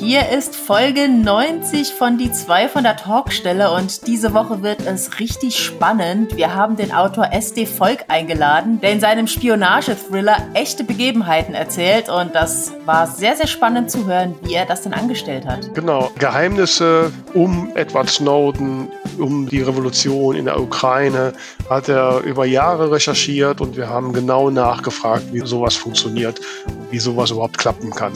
[0.00, 5.18] Hier ist Folge 90 von Die 2 von der Talkstelle und diese Woche wird es
[5.18, 6.36] richtig spannend.
[6.36, 12.32] Wir haben den Autor SD Volk eingeladen, der in seinem Spionage-Thriller echte Begebenheiten erzählt und
[12.32, 15.74] das war sehr, sehr spannend zu hören, wie er das denn angestellt hat.
[15.74, 21.32] Genau, Geheimnisse um Edward Snowden, um die Revolution in der Ukraine
[21.68, 27.00] hat er über Jahre recherchiert und wir haben genau nachgefragt, wie sowas funktioniert und wie
[27.00, 28.12] sowas überhaupt klappen kann.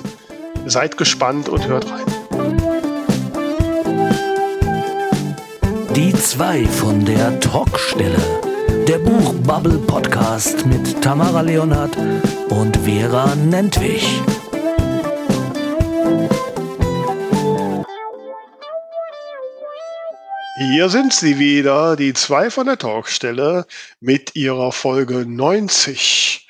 [0.67, 2.07] Seid gespannt und hört rein.
[5.97, 8.19] Die zwei von der Talkstelle.
[8.89, 11.97] Der Buchbubble Podcast mit Tamara Leonhardt
[12.48, 14.20] und Vera Nentwich.
[20.70, 23.67] Hier sind sie wieder, die zwei von der Talkstelle
[24.01, 26.47] mit ihrer Folge 90.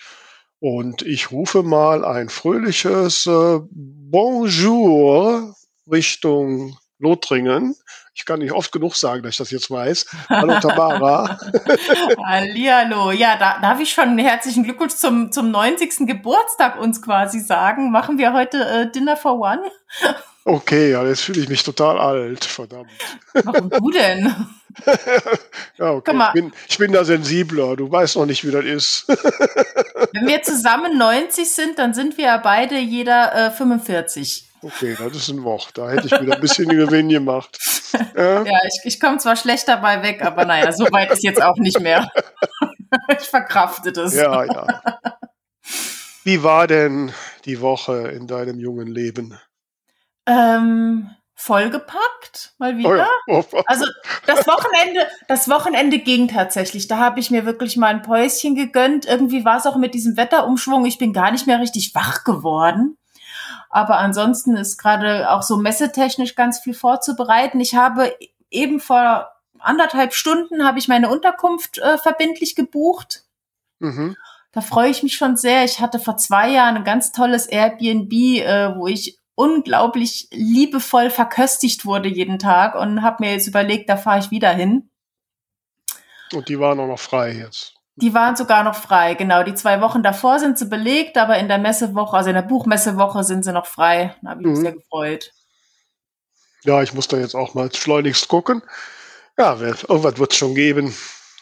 [0.62, 5.57] Und ich rufe mal ein fröhliches äh, Bonjour
[5.91, 7.75] Richtung Lothringen.
[8.15, 10.06] Ich kann nicht oft genug sagen, dass ich das jetzt weiß.
[10.28, 11.36] Hallo Tamara.
[12.25, 13.11] Hallihallo.
[13.11, 16.06] Ja, da darf ich schon herzlichen Glückwunsch zum, zum 90.
[16.06, 17.91] Geburtstag uns quasi sagen.
[17.91, 19.62] Machen wir heute äh, Dinner for One?
[20.45, 22.91] Okay, ja, jetzt fühle ich mich total alt, verdammt.
[23.33, 24.33] Warum du denn?
[25.78, 26.17] Ja, okay.
[26.28, 27.77] Ich bin, ich bin, da sensibler.
[27.77, 29.09] Du weißt noch nicht, wie das ist.
[30.12, 34.48] Wenn wir zusammen 90 sind, dann sind wir ja beide jeder äh, 45.
[34.62, 35.70] Okay, das ist ein Wort.
[35.75, 37.59] Da hätte ich wieder ein bisschen Gewinn gemacht.
[38.17, 41.42] Ja, ja ich, ich komme zwar schlecht dabei weg, aber naja, so weit ist jetzt
[41.42, 42.11] auch nicht mehr.
[43.20, 44.14] ich verkrafte das.
[44.14, 44.67] Ja, ja.
[46.25, 47.12] Wie war denn
[47.45, 49.39] die Woche in deinem jungen Leben?
[50.27, 53.08] Ähm, vollgepackt, mal wieder.
[53.27, 53.62] Oh ja.
[53.66, 53.86] Also
[54.27, 56.89] das Wochenende, das Wochenende ging tatsächlich.
[56.89, 59.06] Da habe ich mir wirklich mal ein Päuschen gegönnt.
[59.06, 60.84] Irgendwie war es auch mit diesem Wetterumschwung.
[60.84, 62.97] Ich bin gar nicht mehr richtig wach geworden.
[63.70, 67.58] Aber ansonsten ist gerade auch so messetechnisch ganz viel vorzubereiten.
[67.58, 68.14] Ich habe
[68.50, 73.24] eben vor anderthalb Stunden habe ich meine Unterkunft äh, verbindlich gebucht.
[73.78, 74.17] Mhm.
[74.52, 75.64] Da freue ich mich schon sehr.
[75.64, 81.85] Ich hatte vor zwei Jahren ein ganz tolles Airbnb, äh, wo ich unglaublich liebevoll verköstigt
[81.85, 84.91] wurde jeden Tag und habe mir jetzt überlegt, da fahre ich wieder hin.
[86.33, 87.75] Und die waren auch noch frei jetzt.
[87.97, 89.43] Die waren sogar noch frei, genau.
[89.43, 93.23] Die zwei Wochen davor sind sie belegt, aber in der Messewoche, also in der Buchmessewoche
[93.23, 94.17] sind sie noch frei.
[94.23, 94.63] Da habe ich mich mhm.
[94.63, 95.33] sehr gefreut.
[96.64, 98.63] Ja, ich muss da jetzt auch mal schleunigst gucken.
[99.37, 100.95] Ja, irgendwas wird es schon geben.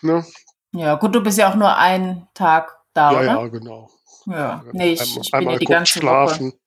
[0.02, 0.24] Ne?
[0.72, 3.26] Ja, gut, du bist ja auch nur einen Tag da, ja, oder?
[3.26, 3.90] Ja, genau.
[4.26, 6.52] Ja, nee, ich, ich bin ja die ganze schlafen.
[6.52, 6.58] Woche.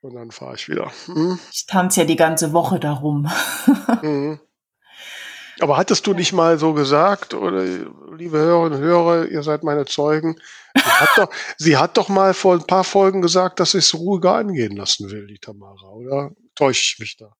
[0.00, 0.90] Und dann fahre ich wieder.
[1.06, 1.38] Hm?
[1.52, 3.30] Ich tanze ja die ganze Woche darum.
[4.02, 4.40] mhm.
[5.60, 7.62] Aber hattest du nicht mal so gesagt, oder
[8.16, 10.36] liebe Hörerinnen und Hörer, ihr seid meine Zeugen,
[10.74, 13.94] sie hat, doch, sie hat doch mal vor ein paar Folgen gesagt, dass sie es
[13.94, 17.36] ruhiger angehen lassen will, die Tamara, oder täusche ich mich da?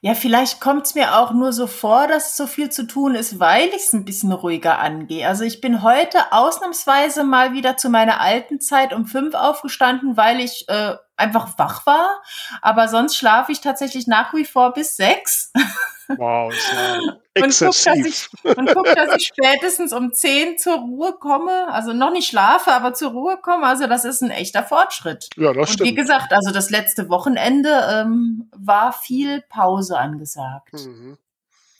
[0.00, 3.40] Ja, vielleicht kommt es mir auch nur so vor, dass so viel zu tun ist,
[3.40, 5.26] weil ich es ein bisschen ruhiger angehe.
[5.26, 10.40] Also ich bin heute ausnahmsweise mal wieder zu meiner alten Zeit um fünf aufgestanden, weil
[10.40, 12.22] ich äh, einfach wach war.
[12.62, 15.52] Aber sonst schlafe ich tatsächlich nach wie vor bis sechs.
[16.08, 17.00] Wow, ist ja
[17.34, 18.30] exzessiv.
[18.42, 21.72] Und guck, dass ich, und guck, dass ich spätestens um zehn zur Ruhe komme.
[21.72, 23.66] Also noch nicht schlafe, aber zur Ruhe komme.
[23.66, 25.28] Also das ist ein echter Fortschritt.
[25.36, 25.90] Ja, das und stimmt.
[25.90, 30.72] wie gesagt, also das letzte Wochenende ähm, war viel Pause angesagt.
[30.74, 31.18] Mhm.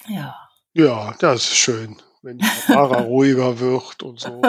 [0.09, 0.37] Ja.
[0.75, 4.43] Ja, das ist schön wenn die Fahrer ruhiger wird und so.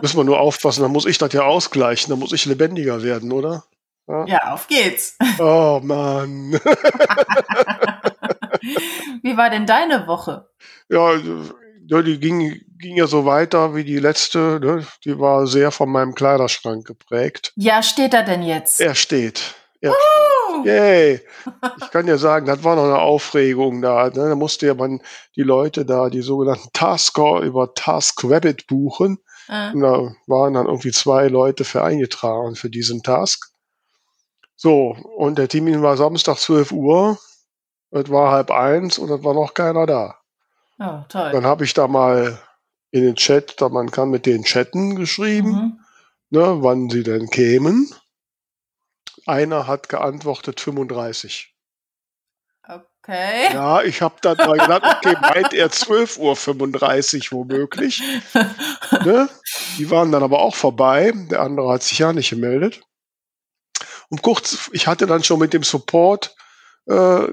[0.00, 3.30] Müssen wir nur aufpassen, dann muss ich das ja ausgleichen, dann muss ich lebendiger werden,
[3.32, 3.64] oder?
[4.08, 5.16] Ja, ja auf geht's.
[5.38, 6.58] Oh Mann.
[9.22, 10.48] wie war denn deine Woche?
[10.88, 11.12] Ja,
[12.02, 14.60] die ging, ging ja so weiter wie die letzte.
[14.62, 14.86] Ne?
[15.04, 17.52] Die war sehr von meinem Kleiderschrank geprägt.
[17.56, 18.80] Ja, steht er denn jetzt?
[18.80, 19.54] Er steht.
[19.80, 20.64] Er uh!
[20.64, 21.20] Yay!
[21.82, 24.04] Ich kann ja sagen, das war noch eine Aufregung da.
[24.04, 24.28] Ne?
[24.28, 25.00] Da musste ja man
[25.34, 29.18] die Leute da, die sogenannten Tasker über TaskRabbit buchen.
[29.48, 29.74] Uh.
[29.74, 33.50] Und da waren dann irgendwie zwei Leute für eingetragen für diesen Task.
[34.54, 37.18] So, und der Termin war Samstag 12 Uhr.
[37.92, 40.16] Es war halb eins und es war noch keiner da.
[40.78, 41.30] Oh, toll.
[41.32, 42.38] Dann habe ich da mal
[42.90, 45.80] in den Chat, da man kann mit den Chatten geschrieben, mhm.
[46.30, 47.94] ne, wann sie denn kämen.
[49.26, 51.54] Einer hat geantwortet 35.
[52.66, 53.52] Okay.
[53.52, 58.02] Ja, ich habe dann mal gedacht, okay, meint er 12.35 Uhr womöglich.
[59.04, 59.28] ne?
[59.76, 61.12] Die waren dann aber auch vorbei.
[61.30, 62.80] Der andere hat sich ja nicht gemeldet.
[64.08, 66.34] Und kurz, ich hatte dann schon mit dem Support
[66.86, 67.26] äh,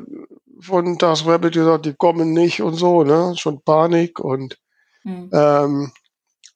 [0.61, 3.33] von Das Rabbit gesagt, die kommen nicht und so, ne?
[3.37, 4.57] Schon Panik und
[5.03, 5.29] mhm.
[5.33, 5.91] ähm,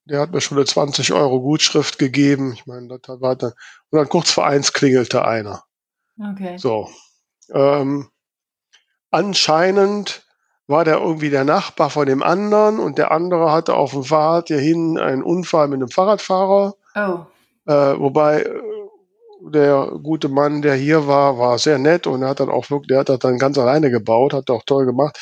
[0.06, 2.54] der hat mir schon eine 20 Euro Gutschrift gegeben.
[2.54, 3.54] Ich meine, das war dann,
[3.90, 5.64] und dann kurz vor eins klingelte einer.
[6.20, 6.58] Okay.
[6.58, 6.90] So.
[7.52, 8.10] Ähm,
[9.12, 10.26] anscheinend
[10.68, 14.48] war der irgendwie der Nachbar von dem anderen und der andere hatte auf dem Fahrrad
[14.48, 16.76] hierhin einen Unfall mit einem Fahrradfahrer.
[16.96, 17.26] Oh.
[17.66, 18.62] Äh, wobei äh,
[19.52, 22.88] der gute Mann, der hier war, war sehr nett und er hat dann auch wirklich,
[22.88, 25.20] der hat das dann ganz alleine gebaut, hat auch toll gemacht.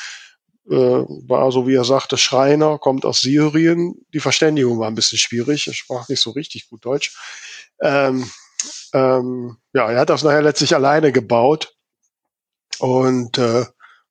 [0.70, 3.96] Äh, war so wie er sagte, Schreiner, kommt aus Syrien.
[4.14, 7.18] Die Verständigung war ein bisschen schwierig, er sprach nicht so richtig gut Deutsch.
[7.82, 8.30] Ähm,
[8.94, 11.74] ähm, ja, er hat das nachher letztlich alleine gebaut
[12.80, 13.66] und äh,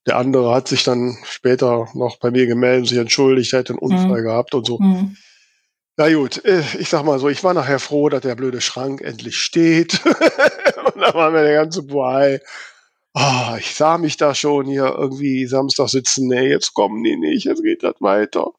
[0.06, 3.78] der andere hat sich dann später noch bei mir gemeldet, sich entschuldigt, er hätte einen
[3.78, 4.24] Unfall mhm.
[4.24, 4.78] gehabt und so.
[4.78, 5.16] Mhm.
[6.00, 9.02] Na gut, äh, ich sag mal so, ich war nachher froh, dass der blöde Schrank
[9.02, 10.02] endlich steht.
[10.06, 12.40] und dann war mir der ganze Boy.
[13.12, 16.26] Ah, ich sah mich da schon hier irgendwie Samstag sitzen.
[16.28, 18.50] Nee, jetzt kommen die nicht, jetzt geht das weiter.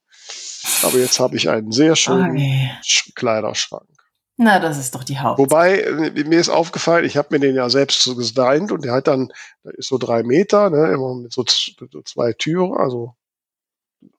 [0.83, 2.69] Aber jetzt habe ich einen sehr schönen okay.
[3.15, 3.89] Kleiderschrank.
[4.37, 5.39] Na, das ist doch die Haupt.
[5.39, 8.93] Wobei, äh, mir ist aufgefallen, ich habe mir den ja selbst so designt und der
[8.93, 9.33] hat dann,
[9.63, 13.15] der ist so drei Meter, ne, immer mit so zwei Türen, also,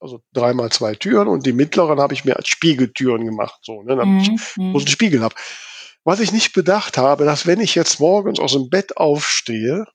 [0.01, 3.97] also dreimal zwei Türen und die mittleren habe ich mir als Spiegeltüren gemacht, so, ne,
[3.97, 4.35] damit mhm.
[4.35, 4.77] ich mhm.
[4.77, 5.35] einen Spiegel habe.
[6.05, 9.87] Was ich nicht bedacht habe, dass wenn ich jetzt morgens aus dem Bett aufstehe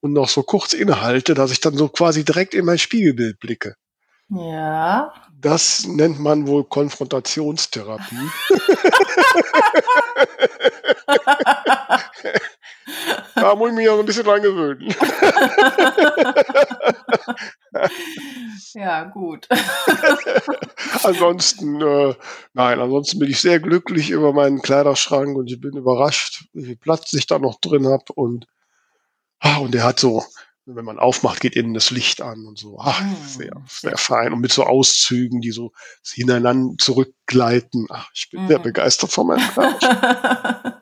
[0.00, 3.76] und noch so kurz innehalte, dass ich dann so quasi direkt in mein Spiegelbild blicke.
[4.28, 5.12] Ja.
[5.40, 8.16] Das nennt man wohl Konfrontationstherapie.
[13.34, 14.94] da muss ich mich ja so ein bisschen dran gewöhnen.
[18.74, 19.48] ja, gut.
[21.02, 22.14] ansonsten, äh,
[22.54, 26.76] nein, ansonsten bin ich sehr glücklich über meinen Kleiderschrank und ich bin überrascht, wie viel
[26.76, 28.46] Platz ich da noch drin habe und,
[29.40, 30.24] ah, und der hat so,
[30.64, 32.78] wenn man aufmacht, geht innen das Licht an und so.
[32.80, 34.32] Ach, hm, sehr, sehr fein.
[34.32, 35.72] Und mit so Auszügen, die so
[36.04, 37.86] hineinander zurückgleiten.
[37.90, 38.48] Ach, ich bin mhm.
[38.48, 39.84] sehr begeistert von meinem Klatsch.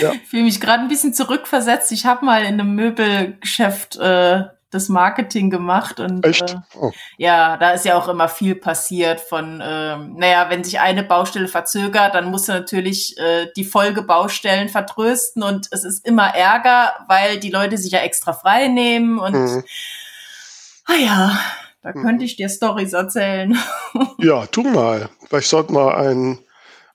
[0.00, 0.12] ja.
[0.12, 1.92] Ich fühle mich gerade ein bisschen zurückversetzt.
[1.92, 4.44] Ich habe mal in einem Möbelgeschäft äh,
[4.74, 6.50] das Marketing gemacht und Echt?
[6.50, 6.92] Äh, oh.
[7.16, 11.48] ja, da ist ja auch immer viel passiert von, äh, naja, wenn sich eine Baustelle
[11.48, 17.38] verzögert, dann musst du natürlich äh, die Folgebaustellen vertrösten und es ist immer Ärger, weil
[17.38, 19.64] die Leute sich ja extra frei nehmen und mhm.
[20.86, 21.38] ah ja,
[21.82, 22.02] da mhm.
[22.02, 23.56] könnte ich dir Stories erzählen.
[24.18, 25.08] ja, tu mal.
[25.28, 26.40] Vielleicht sollte mal ein,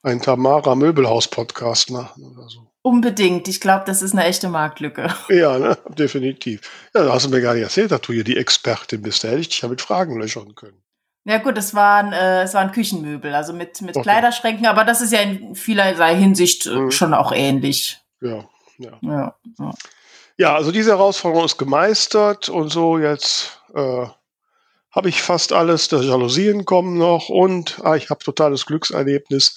[0.04, 2.69] ein Tamara Möbelhaus Podcast machen oder so.
[2.82, 3.48] Unbedingt.
[3.48, 5.14] Ich glaube, das ist eine echte Marktlücke.
[5.30, 5.78] Ja, ne?
[5.90, 6.62] definitiv.
[6.94, 9.24] Ja, da hast du mir gar nicht erzählt, dass du hier die Expertin bist.
[9.24, 10.82] Da hätte ich dich ja mit Fragen löchern können.
[11.26, 14.04] Ja gut, es waren, äh, es waren Küchenmöbel, also mit, mit okay.
[14.04, 16.92] Kleiderschränken, aber das ist ja in vielerlei Hinsicht äh, mhm.
[16.92, 18.00] schon auch ähnlich.
[18.22, 18.46] Ja,
[18.78, 18.98] ja.
[19.02, 19.74] ja, ja.
[20.38, 24.06] Ja, also diese Herausforderung ist gemeistert und so jetzt äh,
[24.92, 25.90] habe ich fast alles.
[25.90, 29.56] Die Jalousien kommen noch und ah, ich habe totales Glückserlebnis.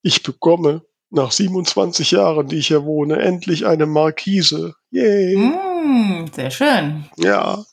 [0.00, 4.74] Ich bekomme nach 27 Jahren, die ich hier wohne, endlich eine Markise.
[4.90, 5.36] Yay!
[5.36, 7.04] Mm, sehr schön.
[7.16, 7.64] Ja.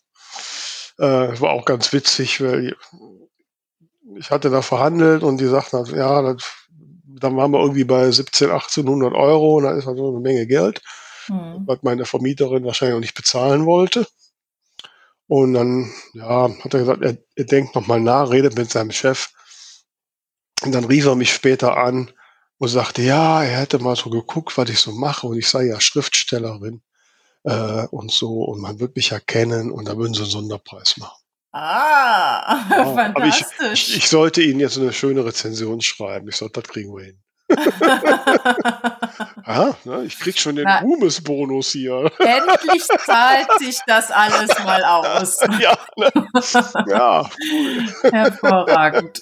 [0.97, 2.75] Äh, war auch ganz witzig, weil
[4.17, 6.43] ich hatte da verhandelt und die sagten, halt, ja, das,
[7.07, 10.81] dann waren wir irgendwie bei 17, 1800 Euro und da ist also eine Menge Geld,
[11.27, 11.63] hm.
[11.65, 14.05] was meine Vermieterin wahrscheinlich auch nicht bezahlen wollte.
[15.27, 19.29] Und dann, ja, hat er gesagt, er, er denkt nochmal nach, redet mit seinem Chef.
[20.65, 22.11] Und dann rief er mich später an
[22.59, 25.65] und sagte, ja, er hätte mal so geguckt, was ich so mache und ich sei
[25.65, 26.81] ja Schriftstellerin
[27.43, 31.23] äh, und so und man wird mich erkennen und da würden sie einen Sonderpreis machen.
[31.51, 33.45] Ah, ja, fantastisch.
[33.59, 36.29] Aber ich, ich, ich, sollte Ihnen jetzt eine schöne Rezension schreiben.
[36.29, 37.19] Ich sollte, das kriegen wir hin.
[39.47, 42.11] ja, ne, ich krieg schon den Ruhmesbonus hier.
[42.19, 45.39] Endlich zahlt sich das alles mal aus.
[45.59, 46.11] ja, ne?
[46.87, 47.87] ja cool.
[48.11, 49.19] Hervorragend.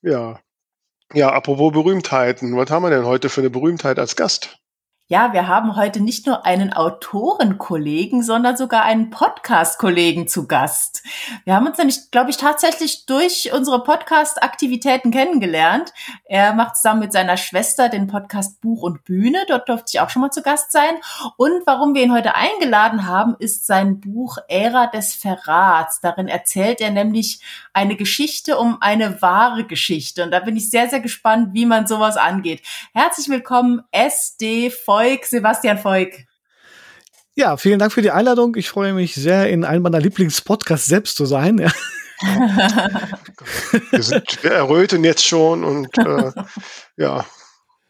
[0.00, 0.40] ja.
[1.14, 4.60] Ja, apropos Berühmtheiten, was haben wir denn heute für eine Berühmtheit als Gast?
[5.12, 11.02] Ja, wir haben heute nicht nur einen Autorenkollegen, sondern sogar einen Podcast-Kollegen zu Gast.
[11.44, 15.92] Wir haben uns nämlich, glaube ich, tatsächlich durch unsere Podcast-Aktivitäten kennengelernt.
[16.26, 19.40] Er macht zusammen mit seiner Schwester den Podcast Buch und Bühne.
[19.48, 20.94] Dort durfte ich auch schon mal zu Gast sein.
[21.36, 26.00] Und warum wir ihn heute eingeladen haben, ist sein Buch Ära des Verrats.
[26.00, 27.40] Darin erzählt er nämlich
[27.72, 30.22] eine Geschichte um eine wahre Geschichte.
[30.22, 32.62] Und da bin ich sehr, sehr gespannt, wie man sowas angeht.
[32.94, 36.10] Herzlich willkommen, SD Feuk, Sebastian Feuk.
[37.34, 38.54] Ja, vielen Dank für die Einladung.
[38.56, 41.58] Ich freue mich sehr, in einem meiner Lieblingspodcasts selbst zu sein.
[43.90, 46.32] wir, sind, wir erröten jetzt schon und äh,
[46.98, 47.24] ja,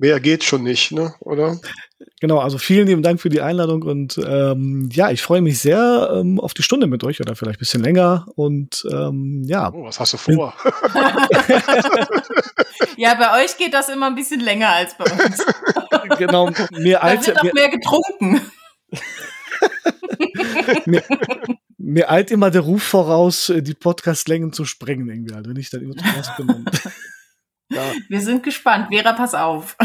[0.01, 1.15] mehr geht schon nicht, ne?
[1.21, 1.61] oder?
[2.21, 6.11] Genau, also vielen lieben Dank für die Einladung und ähm, ja, ich freue mich sehr
[6.15, 9.71] ähm, auf die Stunde mit euch oder vielleicht ein bisschen länger und ähm, ja.
[9.73, 10.55] Oh, was hast du vor?
[12.97, 15.45] ja, bei euch geht das immer ein bisschen länger als bei uns.
[16.19, 17.27] genau, mir als.
[17.27, 18.41] Da wird auch mehr getrunken.
[20.87, 21.03] mir,
[21.77, 25.69] mir eilt immer der Ruf voraus, äh, die Podcastlängen zu sprengen, irgendwie, halt, wenn ich
[25.69, 26.03] dann immer zu.
[27.71, 27.93] Ja.
[28.09, 28.89] Wir sind gespannt.
[28.91, 29.77] Vera, pass auf.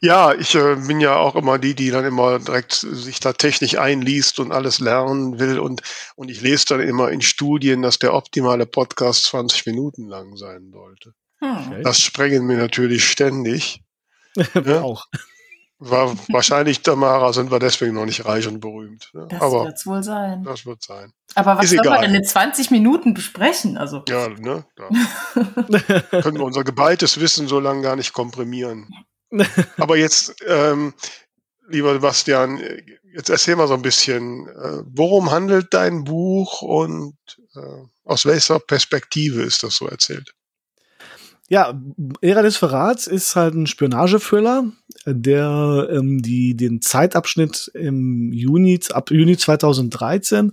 [0.00, 3.78] Ja, ich äh, bin ja auch immer die, die dann immer direkt sich da technisch
[3.78, 5.58] einliest und alles lernen will.
[5.58, 5.80] Und,
[6.14, 10.70] und ich lese dann immer in Studien, dass der optimale Podcast 20 Minuten lang sein
[10.70, 11.14] sollte.
[11.40, 11.82] Hm.
[11.82, 13.82] Das sprengen wir natürlich ständig.
[14.66, 14.82] ja?
[14.82, 15.06] Auch.
[15.90, 19.10] War, wahrscheinlich, Tamara, sind wir deswegen noch nicht reich und berühmt.
[19.12, 19.26] Ne?
[19.28, 20.42] Das wird es wohl sein.
[20.44, 21.12] Das wird sein.
[21.34, 23.76] Aber was soll man denn in 20 Minuten besprechen?
[23.76, 24.02] Also.
[24.08, 24.64] Ja, ne?
[24.76, 24.90] Da
[26.22, 28.88] können wir unser geballtes Wissen so lange gar nicht komprimieren.
[29.78, 30.94] Aber jetzt, ähm,
[31.68, 32.60] lieber Sebastian,
[33.14, 37.16] jetzt erzähl mal so ein bisschen, äh, worum handelt dein Buch und
[37.54, 40.34] äh, aus welcher Perspektive ist das so erzählt?
[41.48, 41.78] Ja,
[42.22, 44.64] Ära des Verrats ist halt ein Spionagethriller,
[45.06, 50.52] der ähm, die, den Zeitabschnitt im Juni, ab Juni 2013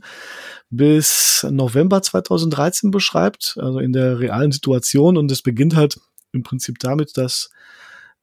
[0.69, 5.17] bis November 2013 beschreibt, also in der realen Situation.
[5.17, 5.99] Und es beginnt halt
[6.31, 7.49] im Prinzip damit, dass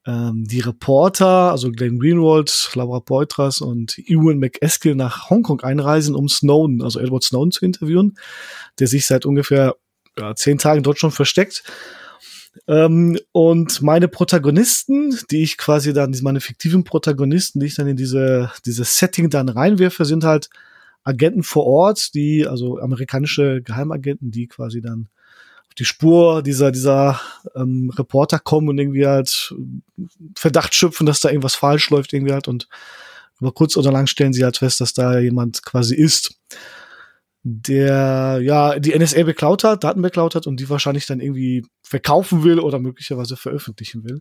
[0.07, 6.29] ähm, die Reporter, also Glenn Greenwald, Laura Poitras und Ewan McEskill nach Hongkong einreisen, um
[6.29, 8.19] Snowden, also Edward Snowden zu interviewen,
[8.79, 9.77] der sich seit ungefähr
[10.19, 11.63] ja, zehn Tagen dort schon versteckt.
[12.67, 17.97] Ähm, und meine Protagonisten, die ich quasi dann, meine fiktiven Protagonisten, die ich dann in
[17.97, 20.51] diese, dieses Setting dann reinwerfe, sind halt
[21.05, 25.09] Agenten vor Ort, die, also amerikanische Geheimagenten, die quasi dann
[25.79, 27.21] die Spur dieser, dieser
[27.55, 29.55] ähm, Reporter kommen und irgendwie halt
[30.35, 32.49] Verdacht schöpfen, dass da irgendwas falsch läuft irgendwie halt.
[32.49, 32.69] Und
[33.41, 36.35] über kurz oder lang stellen sie halt fest, dass da jemand quasi ist,
[37.51, 42.45] der ja die NSA beklaut hat, Daten beklaut hat und die wahrscheinlich dann irgendwie verkaufen
[42.45, 44.21] will oder möglicherweise veröffentlichen will.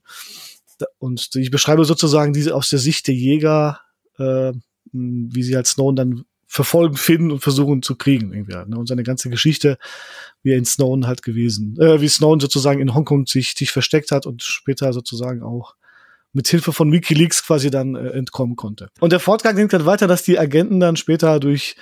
[1.00, 3.81] Und ich beschreibe sozusagen diese aus der Sicht der Jäger,
[4.17, 4.53] äh,
[4.91, 8.77] wie sie halt Snowden dann verfolgen, finden und versuchen zu kriegen irgendwie halt, ne?
[8.77, 9.77] Und seine ganze Geschichte,
[10.43, 14.12] wie er in Snowden halt gewesen, äh, wie Snowden sozusagen in Hongkong sich, sich versteckt
[14.12, 15.75] hat und später sozusagen auch
[16.31, 18.88] mit Hilfe von WikiLeaks quasi dann äh, entkommen konnte.
[19.01, 21.75] Und der Fortgang ging dann weiter, dass die Agenten dann später durch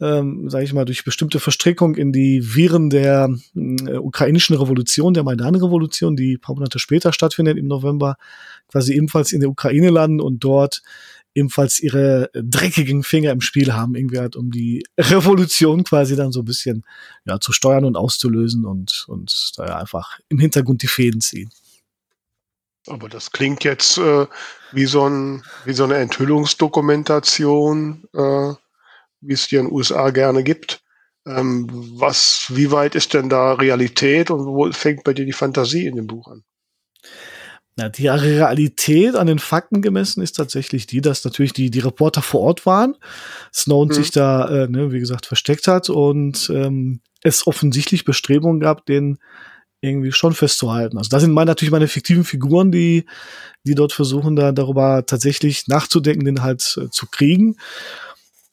[0.00, 5.24] ähm, sage ich mal, durch bestimmte Verstrickung in die Viren der äh, ukrainischen Revolution, der
[5.24, 8.16] Maidan-Revolution, die paar Monate später stattfindet im November,
[8.68, 10.82] quasi ebenfalls in der Ukraine landen und dort
[11.34, 16.40] ebenfalls ihre dreckigen Finger im Spiel haben, irgendwie halt, um die Revolution quasi dann so
[16.40, 16.84] ein bisschen
[17.24, 21.50] ja, zu steuern und auszulösen und, und da ja einfach im Hintergrund die Fäden ziehen.
[22.86, 24.26] Aber das klingt jetzt äh,
[24.72, 28.54] wie, so ein, wie so eine Enthüllungsdokumentation, äh,
[29.20, 30.82] wie es dir in den USA gerne gibt.
[31.26, 35.86] Ähm, was, wie weit ist denn da Realität und wo fängt bei dir die Fantasie
[35.86, 36.42] in dem Buch an?
[37.76, 42.22] Na, die Realität an den Fakten gemessen ist tatsächlich die, dass natürlich die, die Reporter
[42.22, 42.96] vor Ort waren,
[43.54, 43.94] Snowden mhm.
[43.94, 49.18] sich da, äh, ne, wie gesagt, versteckt hat und ähm, es offensichtlich Bestrebungen gab, den
[49.82, 50.98] irgendwie schon festzuhalten.
[50.98, 53.06] Also da sind meine, natürlich meine fiktiven Figuren, die,
[53.64, 57.56] die dort versuchen, da darüber tatsächlich nachzudenken, den halt äh, zu kriegen.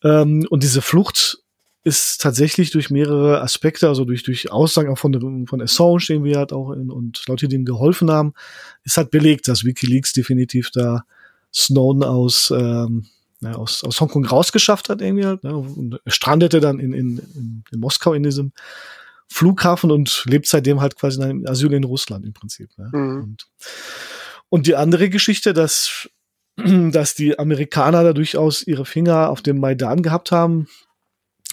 [0.04, 1.40] Ähm, und diese Flucht
[1.84, 6.38] ist tatsächlich durch mehrere Aspekte, also durch, durch Aussagen auch von, von Assange, den wir
[6.38, 8.34] halt auch in, und Leute, die ihm geholfen haben,
[8.84, 11.06] ist halt belegt, dass WikiLeaks definitiv da
[11.54, 13.06] Snowden aus, ähm,
[13.40, 17.64] ja, aus, aus Hongkong rausgeschafft hat irgendwie halt, ne, und strandete dann in, in, in,
[17.72, 18.52] in Moskau in diesem
[19.30, 22.70] Flughafen und lebt seitdem halt quasi in einem Asyl in Russland im Prinzip.
[22.78, 22.90] Ne?
[22.92, 23.24] Mhm.
[23.24, 23.48] Und,
[24.50, 26.10] und die andere Geschichte, dass
[26.92, 30.68] dass die Amerikaner da durchaus ihre Finger auf dem Maidan gehabt haben,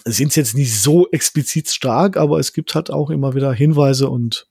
[0.03, 4.47] sind jetzt nicht so explizit stark, aber es gibt halt auch immer wieder Hinweise und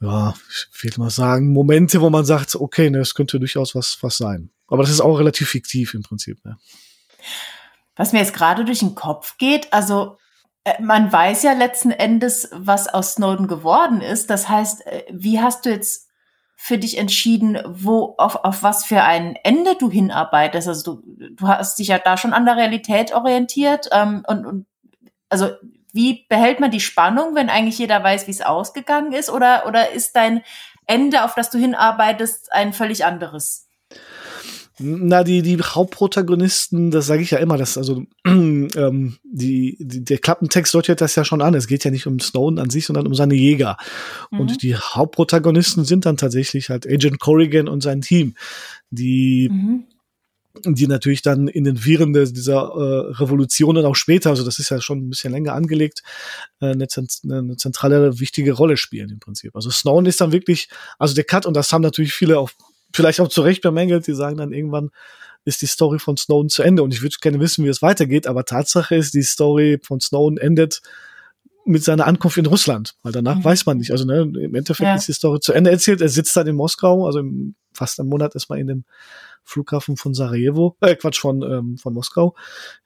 [0.00, 0.34] ja,
[0.72, 4.16] ich will mal sagen, Momente, wo man sagt, okay, ne, das könnte durchaus was, was
[4.16, 4.50] sein.
[4.66, 6.44] Aber das ist auch relativ fiktiv im Prinzip.
[6.44, 6.56] Ne?
[7.94, 10.16] Was mir jetzt gerade durch den Kopf geht, also
[10.64, 14.28] äh, man weiß ja letzten Endes, was aus Snowden geworden ist.
[14.30, 16.08] Das heißt, äh, wie hast du jetzt
[16.64, 20.68] für dich entschieden, wo auf, auf was für ein Ende du hinarbeitest?
[20.68, 24.66] Also du, du hast dich ja da schon an der Realität orientiert ähm, und, und
[25.28, 25.50] also
[25.92, 29.28] wie behält man die Spannung, wenn eigentlich jeder weiß, wie es ausgegangen ist?
[29.28, 30.44] Oder, oder ist dein
[30.86, 33.68] Ende, auf das du hinarbeitest, ein völlig anderes?
[34.82, 40.18] Na, die, die Hauptprotagonisten, das sage ich ja immer, das, also ähm, die, die, der
[40.18, 41.54] Klappentext deutet das ja schon an.
[41.54, 43.76] Es geht ja nicht um Snowden an sich, sondern um seine Jäger.
[44.30, 44.40] Mhm.
[44.40, 48.34] Und die Hauptprotagonisten sind dann tatsächlich halt Agent Corrigan und sein Team,
[48.90, 49.84] die mhm
[50.64, 54.68] die natürlich dann in den Viren dieser äh, Revolution und auch später, also das ist
[54.68, 56.02] ja schon ein bisschen länger angelegt,
[56.60, 56.86] äh, eine,
[57.24, 59.56] eine zentrale, wichtige Rolle spielen im Prinzip.
[59.56, 62.50] Also Snowden ist dann wirklich, also der Cut, und das haben natürlich viele auch
[62.94, 64.90] vielleicht auch zu Recht bemängelt, die sagen dann irgendwann,
[65.44, 66.82] ist die Story von Snowden zu Ende.
[66.82, 70.38] Und ich würde gerne wissen, wie es weitergeht, aber Tatsache ist, die Story von Snowden
[70.38, 70.82] endet
[71.64, 73.44] mit seiner Ankunft in Russland, weil danach mhm.
[73.44, 73.92] weiß man nicht.
[73.92, 74.94] Also ne, im Endeffekt ja.
[74.94, 76.00] ist die Story zu Ende erzählt.
[76.00, 78.84] Er sitzt dann in Moskau, also im, fast einen Monat ist man in dem
[79.44, 82.34] Flughafen von Sarajevo, äh, Quatsch, von, ähm, von Moskau,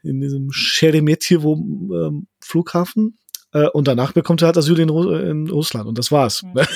[0.02, 3.18] in diesem Sheremetyevo ähm, Flughafen.
[3.52, 6.42] Äh, und danach bekommt er halt Asyl in, Ru in Russland und das war's.
[6.42, 6.60] Mhm.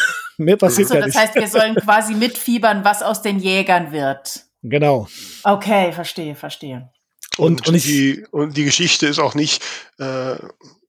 [0.41, 1.17] Mehr passiert also, gar nicht.
[1.17, 4.45] Das heißt, wir sollen quasi mitfiebern, was aus den Jägern wird.
[4.63, 5.09] Genau.
[5.45, 6.91] Okay, verstehe, verstehe.
[7.37, 9.63] Und, und, und, die, und die Geschichte ist auch nicht,
[9.99, 10.37] äh,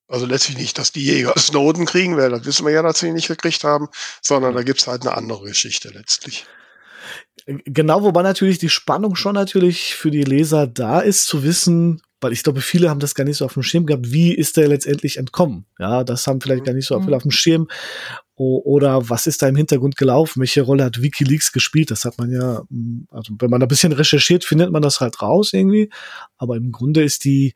[0.08, 3.08] also letztlich nicht, dass die Jäger Snowden kriegen, weil das wissen wir ja, dass sie
[3.08, 3.90] ihn nicht gekriegt haben,
[4.22, 6.46] sondern da gibt's halt eine andere Geschichte letztlich.
[7.46, 12.34] Genau, wobei natürlich die Spannung schon natürlich für die Leser da ist, zu wissen, weil
[12.34, 14.68] ich glaube, viele haben das gar nicht so auf dem Schirm gehabt, wie ist der
[14.68, 15.66] letztendlich entkommen?
[15.80, 17.06] Ja, das haben vielleicht gar nicht so mhm.
[17.06, 17.68] viele auf dem Schirm.
[18.42, 20.40] Oder was ist da im Hintergrund gelaufen?
[20.40, 21.92] Welche Rolle hat WikiLeaks gespielt?
[21.92, 25.22] Das hat man ja, hm, also wenn man ein bisschen recherchiert, findet man das halt
[25.22, 25.92] raus irgendwie.
[26.38, 27.54] Aber im Grunde ist die,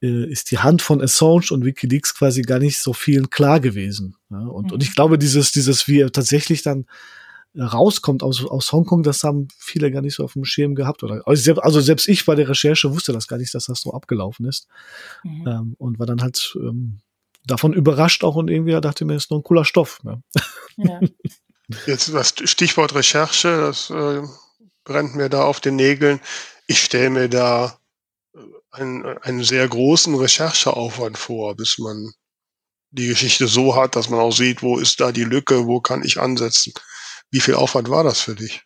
[0.00, 4.14] äh, ist die Hand von Assange und WikiLeaks quasi gar nicht so vielen klar gewesen.
[4.30, 4.72] Ja, und, mhm.
[4.74, 6.86] und ich glaube, dieses, dieses, wie er tatsächlich dann
[7.58, 11.02] rauskommt aus, aus Hongkong, das haben viele gar nicht so auf dem Schirm gehabt.
[11.02, 14.46] Oder, also selbst ich bei der Recherche wusste das gar nicht, dass das so abgelaufen
[14.46, 14.68] ist.
[15.24, 15.48] Mhm.
[15.48, 17.00] Ähm, und war dann halt ähm,
[17.44, 20.02] davon überrascht auch und irgendwie dachte mir, ist noch ein cooler Stoff.
[20.02, 20.22] Ne?
[20.76, 21.00] Ja.
[21.86, 24.22] Jetzt das Stichwort Recherche, das äh,
[24.84, 26.20] brennt mir da auf den Nägeln.
[26.66, 27.78] Ich stelle mir da
[28.34, 28.38] äh,
[28.70, 32.12] einen, einen sehr großen Rechercheaufwand vor, bis man
[32.90, 36.04] die Geschichte so hat, dass man auch sieht, wo ist da die Lücke, wo kann
[36.04, 36.74] ich ansetzen.
[37.30, 38.62] Wie viel Aufwand war das für dich?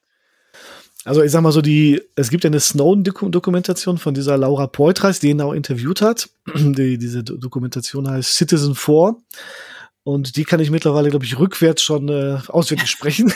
[1.06, 5.20] Also ich sag mal so, die, es gibt ja eine Snowden-Dokumentation von dieser Laura Poitras,
[5.20, 6.28] die ihn auch interviewt hat.
[6.56, 9.14] Die, diese Dokumentation heißt Citizen 4.
[10.02, 13.32] Und die kann ich mittlerweile, glaube ich, rückwärts schon äh, auswendig sprechen.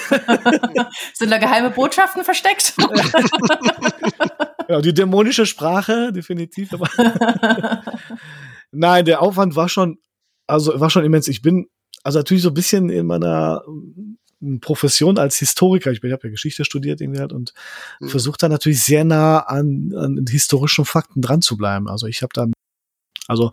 [1.14, 2.74] Sind da geheime Botschaften versteckt?
[4.68, 6.72] ja, die dämonische Sprache, definitiv.
[6.72, 6.88] Aber
[8.72, 9.98] Nein, der Aufwand war schon,
[10.48, 11.28] also war schon immens.
[11.28, 11.68] Ich bin
[12.02, 13.62] also natürlich so ein bisschen in meiner
[14.60, 17.52] Profession als Historiker, ich, ich habe ja Geschichte studiert irgendwie halt und
[18.00, 18.08] mhm.
[18.08, 21.88] versucht da natürlich sehr nah an, an historischen Fakten dran zu bleiben.
[21.88, 22.52] Also ich habe dann
[23.28, 23.52] also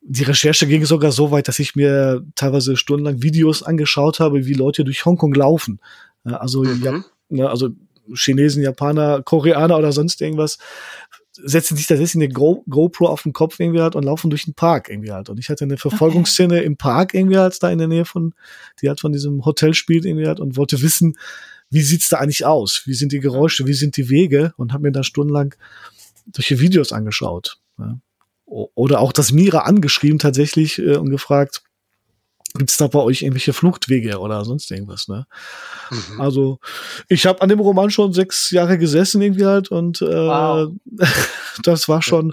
[0.00, 4.54] die Recherche ging sogar so weit, dass ich mir teilweise stundenlang Videos angeschaut habe, wie
[4.54, 5.78] Leute durch Hongkong laufen.
[6.24, 7.04] Also, mhm.
[7.28, 7.70] ja, also
[8.12, 10.58] Chinesen, Japaner, Koreaner oder sonst irgendwas
[11.36, 14.54] setzen sich tatsächlich eine Go GoPro auf den Kopf irgendwie halt und laufen durch den
[14.54, 15.28] Park irgendwie halt.
[15.28, 16.64] Und ich hatte eine Verfolgungsszene okay.
[16.64, 18.34] im Park irgendwie halt da in der Nähe von,
[18.80, 21.16] die halt von diesem Hotel spielt irgendwie halt und wollte wissen,
[21.70, 22.82] wie sieht's da eigentlich aus?
[22.86, 23.66] Wie sind die Geräusche?
[23.66, 24.52] Wie sind die Wege?
[24.56, 25.54] Und habe mir da stundenlang
[26.32, 27.58] solche Videos angeschaut.
[27.78, 27.98] Ja.
[28.46, 31.62] Oder auch das Mira angeschrieben tatsächlich äh, und gefragt,
[32.56, 35.26] Gibt es da bei euch irgendwelche Fluchtwege oder sonst irgendwas, ne?
[35.90, 36.20] Mhm.
[36.20, 36.60] Also,
[37.08, 40.72] ich habe an dem Roman schon sechs Jahre gesessen irgendwie halt und äh, wow.
[41.64, 42.32] das war schon,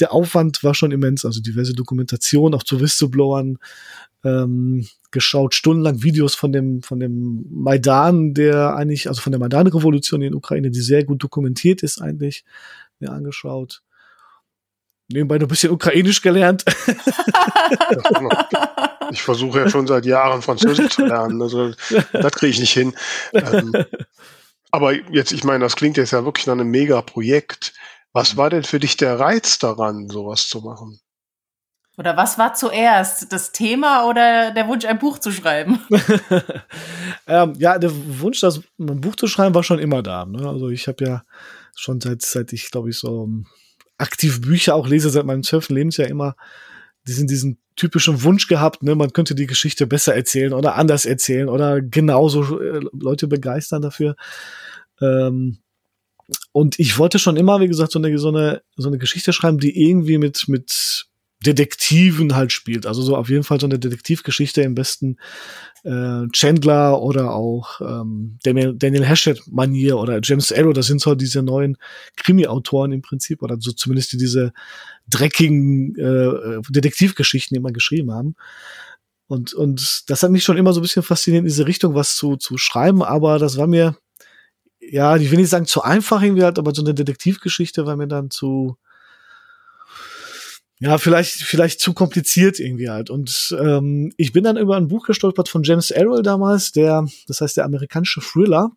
[0.00, 3.56] der Aufwand war schon immens, also diverse Dokumentationen, auch zu Whistleblowern,
[4.22, 10.20] ähm, geschaut, stundenlang Videos von dem, von dem Maidan, der eigentlich, also von der Maidan-Revolution
[10.20, 12.44] in Ukraine, die sehr gut dokumentiert ist eigentlich,
[12.98, 13.80] mir angeschaut.
[15.10, 16.66] Nebenbei noch ein bisschen Ukrainisch gelernt.
[19.10, 21.40] Ich versuche ja schon seit Jahren Französisch zu lernen.
[21.40, 21.72] Also
[22.12, 22.94] das kriege ich nicht hin.
[23.32, 23.72] Ähm,
[24.70, 27.74] aber jetzt, ich meine, das klingt jetzt ja wirklich nach einem Mega-Projekt.
[28.12, 31.00] Was war denn für dich der Reiz daran, sowas zu machen?
[31.98, 33.32] Oder was war zuerst?
[33.32, 35.80] Das Thema oder der Wunsch, ein Buch zu schreiben?
[37.26, 37.90] ähm, ja, der
[38.20, 40.24] Wunsch, das, ein Buch zu schreiben, war schon immer da.
[40.24, 40.48] Ne?
[40.48, 41.22] Also ich habe ja
[41.74, 43.28] schon seit, seit ich, glaube ich, so
[43.98, 46.36] aktiv Bücher auch lese, seit meinem zwölften Lebensjahr immer
[47.08, 51.48] diesen, diesen typischen Wunsch gehabt, ne, man könnte die Geschichte besser erzählen oder anders erzählen
[51.48, 54.16] oder genauso äh, Leute begeistern dafür.
[55.00, 55.58] Ähm,
[56.52, 59.58] und ich wollte schon immer, wie gesagt, so eine, so eine, so eine Geschichte schreiben,
[59.58, 61.07] die irgendwie mit, mit
[61.44, 62.84] Detektiven halt spielt.
[62.84, 65.18] Also so auf jeden Fall so eine Detektivgeschichte im besten
[65.84, 71.42] äh, Chandler oder auch ähm, Daniel, Daniel Hachette-Manier oder James Arrow, das sind so diese
[71.42, 71.76] neuen
[72.16, 74.52] Krimi-Autoren im Prinzip oder so zumindest die diese
[75.08, 78.34] dreckigen äh, Detektivgeschichten immer geschrieben haben.
[79.28, 82.16] Und, und das hat mich schon immer so ein bisschen fasziniert, in diese Richtung was
[82.16, 83.96] zu, zu schreiben, aber das war mir,
[84.80, 88.08] ja, ich will nicht sagen zu einfach irgendwie halt, aber so eine Detektivgeschichte war mir
[88.08, 88.78] dann zu,
[90.80, 93.10] ja, vielleicht, vielleicht zu kompliziert irgendwie halt.
[93.10, 97.40] Und ähm, ich bin dann über ein Buch gestolpert von James Arrow damals, der, das
[97.40, 98.70] heißt der amerikanische Thriller,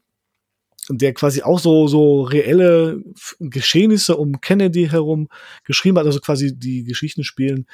[0.89, 3.03] der quasi auch so, so reelle
[3.39, 5.27] Geschehnisse um Kennedy herum
[5.63, 7.67] geschrieben hat, also quasi die Geschichten spielen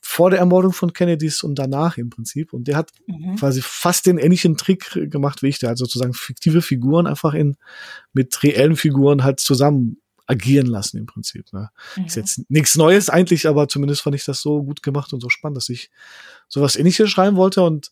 [0.00, 2.52] vor der Ermordung von Kennedys und danach im Prinzip.
[2.52, 3.36] Und der hat mhm.
[3.36, 7.56] quasi fast den ähnlichen Trick gemacht wie ich, der hat sozusagen fiktive Figuren einfach in,
[8.12, 11.52] mit reellen Figuren halt zusammen agieren lassen im Prinzip.
[11.52, 11.70] Ne?
[11.96, 12.04] Mhm.
[12.04, 15.28] Ist jetzt nichts Neues eigentlich, aber zumindest fand ich das so gut gemacht und so
[15.28, 15.90] spannend, dass ich
[16.48, 17.90] sowas ähnliches schreiben wollte und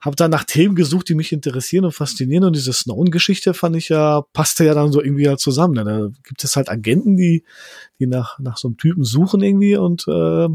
[0.00, 2.44] habe dann nach Themen gesucht, die mich interessieren und faszinieren.
[2.44, 5.74] Und diese Snowden-Geschichte fand ich ja, passte ja dann so irgendwie halt zusammen.
[5.74, 5.84] Ne?
[5.84, 7.44] Da gibt es halt Agenten, die,
[7.98, 10.48] die nach, nach so einem Typen suchen irgendwie und, äh,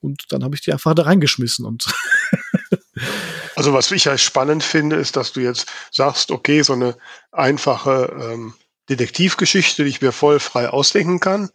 [0.00, 1.86] und dann habe ich die einfach da reingeschmissen und
[3.54, 6.96] Also was ich ja spannend finde, ist, dass du jetzt sagst, okay, so eine
[7.30, 8.54] einfache ähm,
[8.88, 11.50] Detektivgeschichte, die ich mir voll frei ausdenken kann,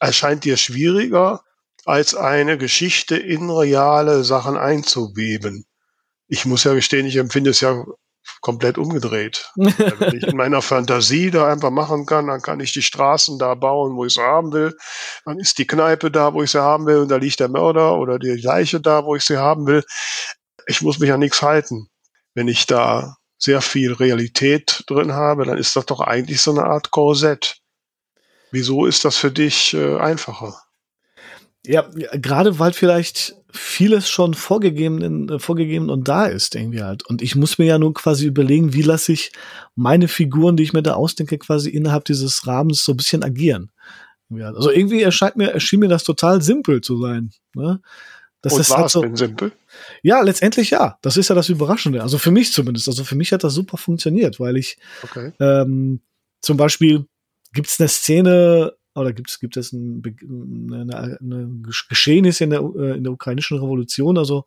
[0.00, 1.42] erscheint dir schwieriger,
[1.84, 5.64] als eine Geschichte in reale Sachen einzuweben.
[6.28, 7.84] Ich muss ja gestehen, ich empfinde es ja
[8.40, 9.50] komplett umgedreht.
[9.56, 13.54] Wenn ich in meiner Fantasie da einfach machen kann, dann kann ich die Straßen da
[13.54, 14.76] bauen, wo ich sie haben will.
[15.24, 17.96] Dann ist die Kneipe da, wo ich sie haben will, und da liegt der Mörder
[17.96, 19.82] oder die Leiche da, wo ich sie haben will.
[20.66, 21.88] Ich muss mich an nichts halten.
[22.34, 26.64] Wenn ich da sehr viel Realität drin habe, dann ist das doch eigentlich so eine
[26.64, 27.58] Art Korsett.
[28.50, 30.60] Wieso ist das für dich äh, einfacher?
[31.64, 37.06] Ja, gerade weil vielleicht vieles schon vorgegeben, äh, vorgegeben und da ist irgendwie halt.
[37.06, 39.32] Und ich muss mir ja nur quasi überlegen, wie lasse ich
[39.74, 43.70] meine Figuren, die ich mir da ausdenke, quasi innerhalb dieses Rahmens so ein bisschen agieren.
[44.30, 47.30] Also irgendwie erscheint mir, erschien mir das total simpel zu sein.
[47.54, 47.80] Ne?
[48.42, 49.52] Das und ist war halt so, denn simpel?
[50.02, 50.98] Ja, letztendlich ja.
[51.02, 52.02] Das ist ja das Überraschende.
[52.02, 52.88] Also für mich zumindest.
[52.88, 55.32] Also für mich hat das super funktioniert, weil ich okay.
[55.40, 56.00] ähm,
[56.40, 57.06] zum Beispiel
[57.52, 60.02] gibt es eine Szene oder gibt es gibt es ein,
[60.72, 61.48] eine, eine
[61.88, 64.44] Geschehnis in der, äh, in der ukrainischen Revolution, also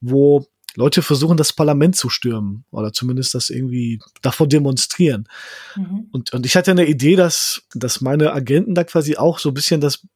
[0.00, 0.46] wo
[0.76, 5.28] Leute versuchen, das Parlament zu stürmen oder zumindest das irgendwie davor demonstrieren.
[5.74, 6.08] Mhm.
[6.12, 9.54] Und, und ich hatte eine Idee, dass, dass meine Agenten da quasi auch so ein
[9.54, 10.06] bisschen das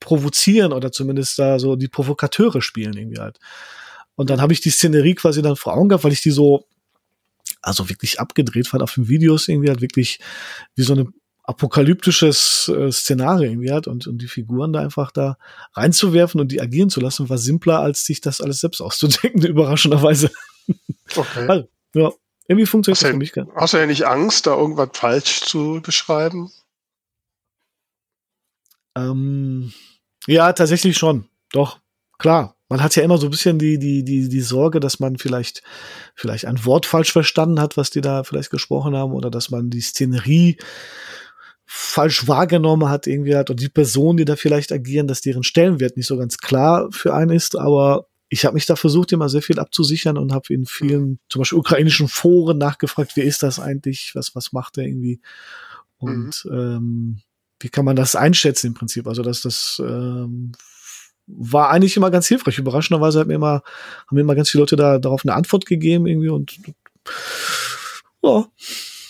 [0.00, 3.38] provozieren oder zumindest da so die Provokateure spielen irgendwie halt.
[4.14, 6.66] Und dann habe ich die Szenerie quasi dann vor Augen gehabt, weil ich die so
[7.62, 10.20] also wirklich abgedreht fand auf den Videos irgendwie halt wirklich
[10.74, 11.06] wie so eine
[11.42, 15.38] apokalyptisches äh, Szenario irgendwie hat und, und die Figuren da einfach da
[15.72, 20.30] reinzuwerfen und die agieren zu lassen, war simpler, als sich das alles selbst auszudenken, überraschenderweise.
[21.16, 21.46] Okay.
[21.48, 22.12] Also, ja,
[22.48, 23.32] irgendwie funktioniert hast das für mich.
[23.56, 26.50] Hast du ja nicht Angst, da irgendwas falsch zu beschreiben?
[28.98, 29.72] Ähm,
[30.26, 31.26] ja, tatsächlich schon.
[31.52, 31.80] Doch,
[32.18, 32.54] klar.
[32.70, 35.62] Man hat ja immer so ein bisschen die, die, die, die Sorge, dass man vielleicht,
[36.14, 39.70] vielleicht ein Wort falsch verstanden hat, was die da vielleicht gesprochen haben, oder dass man
[39.70, 40.58] die Szenerie
[41.64, 45.96] falsch wahrgenommen hat, irgendwie hat, und die Personen, die da vielleicht agieren, dass deren Stellenwert
[45.96, 49.42] nicht so ganz klar für einen ist, aber ich habe mich da versucht, immer sehr
[49.42, 54.12] viel abzusichern und habe in vielen, zum Beispiel ukrainischen Foren nachgefragt, wie ist das eigentlich,
[54.14, 55.20] was, was macht er irgendwie?
[55.98, 56.52] Und mhm.
[56.52, 57.18] ähm,
[57.60, 59.06] wie kann man das einschätzen im Prinzip?
[59.06, 60.52] Also, dass das ähm,
[61.26, 62.58] war eigentlich immer ganz hilfreich.
[62.58, 63.62] Überraschenderweise hat mir immer,
[64.06, 66.58] haben mir immer ganz viele Leute da darauf eine Antwort gegeben irgendwie und
[68.22, 68.46] ja.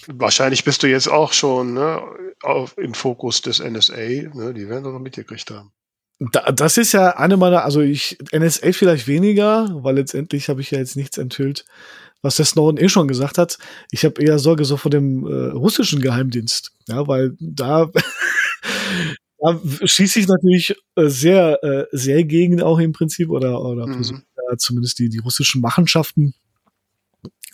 [0.07, 2.01] Wahrscheinlich bist du jetzt auch schon ne,
[2.43, 3.97] auf, im Fokus des NSA.
[3.97, 5.73] Ne, die werden doch noch mitgekriegt haben.
[6.19, 10.71] Da, das ist ja eine meiner, also ich, NSA vielleicht weniger, weil letztendlich habe ich
[10.71, 11.65] ja jetzt nichts enthüllt,
[12.23, 13.59] was der Snowden eh schon gesagt hat.
[13.93, 17.91] Ich habe eher Sorge so vor dem äh, russischen Geheimdienst, ja, weil da,
[19.40, 24.22] da schieße ich natürlich äh, sehr, äh, sehr gegen auch im Prinzip oder, oder mhm.
[24.57, 26.35] zumindest die, die russischen Machenschaften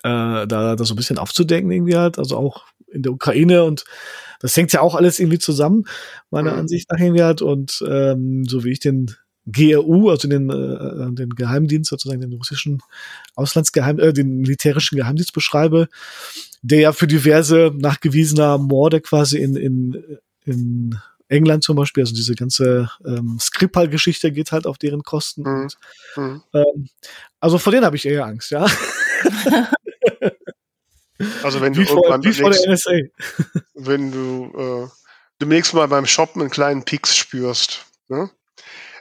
[0.05, 3.85] äh, da, da so ein bisschen aufzudenken irgendwie halt, also auch in der Ukraine und
[4.40, 5.85] das hängt ja auch alles irgendwie zusammen,
[6.31, 6.61] meiner mhm.
[6.61, 9.14] Ansicht nach irgendwie halt und ähm, so wie ich den
[9.47, 12.81] GRU, also den, äh, den Geheimdienst, sozusagen den russischen
[13.35, 15.88] Auslandsgeheim, äh, den militärischen Geheimdienst beschreibe,
[16.62, 20.99] der ja für diverse nachgewiesener Morde quasi in, in, in
[21.35, 25.42] England zum Beispiel, also diese ganze ähm, Skripal-Geschichte geht halt auf deren Kosten.
[25.42, 25.62] Mhm.
[25.62, 25.77] Und,
[26.16, 26.42] mhm.
[26.55, 26.88] ähm,
[27.40, 28.66] also vor denen habe ich eher Angst, ja.
[31.42, 32.90] Also wenn wie du vor, irgendwann wie vor der NSA.
[33.75, 34.88] wenn du äh,
[35.40, 38.31] demnächst mal beim Shoppen einen kleinen Pix spürst, ne?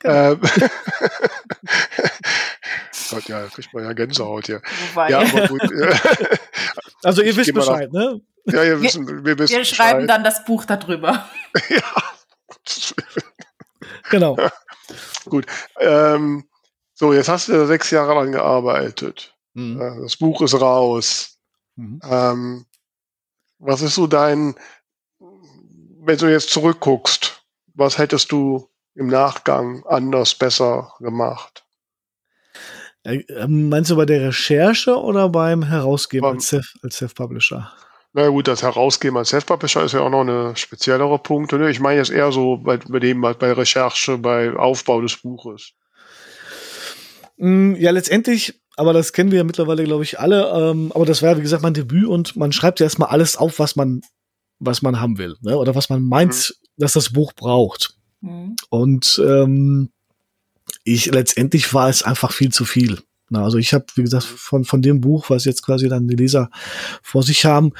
[0.04, 0.40] Ähm,
[3.10, 4.62] Gott, ja, kriegt man ja Gänsehaut hier.
[4.92, 5.10] Wobei.
[5.10, 5.62] Ja, aber gut.
[7.04, 8.22] also ihr wisst Bescheid, ne?
[8.46, 10.10] Ja, ihr wissen, wir, wir wissen Wir schreiben Bescheid.
[10.10, 11.30] dann das Buch darüber.
[11.70, 11.82] ja.
[14.10, 14.38] genau.
[15.26, 15.46] gut.
[15.80, 16.48] Ähm,
[16.94, 19.36] so, jetzt hast du sechs Jahre lang gearbeitet.
[19.54, 20.02] Mhm.
[20.02, 21.38] Das Buch ist raus.
[21.76, 22.00] Mhm.
[22.04, 22.66] Ähm,
[23.60, 24.56] was ist so dein,
[25.20, 27.44] wenn du jetzt zurückguckst,
[27.76, 31.66] was hättest du im Nachgang anders, besser gemacht?
[33.04, 37.72] Äh, ähm, meinst du bei der Recherche oder beim Herausgeben beim, als Self-Publisher?
[38.14, 41.52] Na gut, das Herausgeben als Self-Publisher ist ja auch noch eine speziellere Punkt.
[41.52, 41.70] Ne?
[41.70, 45.74] Ich meine jetzt eher so bei, bei dem, bei Recherche, bei Aufbau des Buches.
[47.38, 50.72] Mm, ja, letztendlich, aber das kennen wir ja mittlerweile, glaube ich, alle.
[50.72, 53.36] Ähm, aber das war ja, wie gesagt, mein Debüt und man schreibt ja erstmal alles
[53.36, 54.02] auf, was man,
[54.60, 55.58] was man haben will, ne?
[55.58, 57.96] Oder was man meint, mhm dass das Buch braucht.
[58.22, 58.56] Mhm.
[58.70, 59.90] Und ähm,
[60.84, 63.02] ich letztendlich war es einfach viel zu viel.
[63.30, 66.16] Na, also ich habe, wie gesagt, von, von dem Buch, was jetzt quasi dann die
[66.16, 66.50] Leser
[67.02, 67.72] vor sich haben,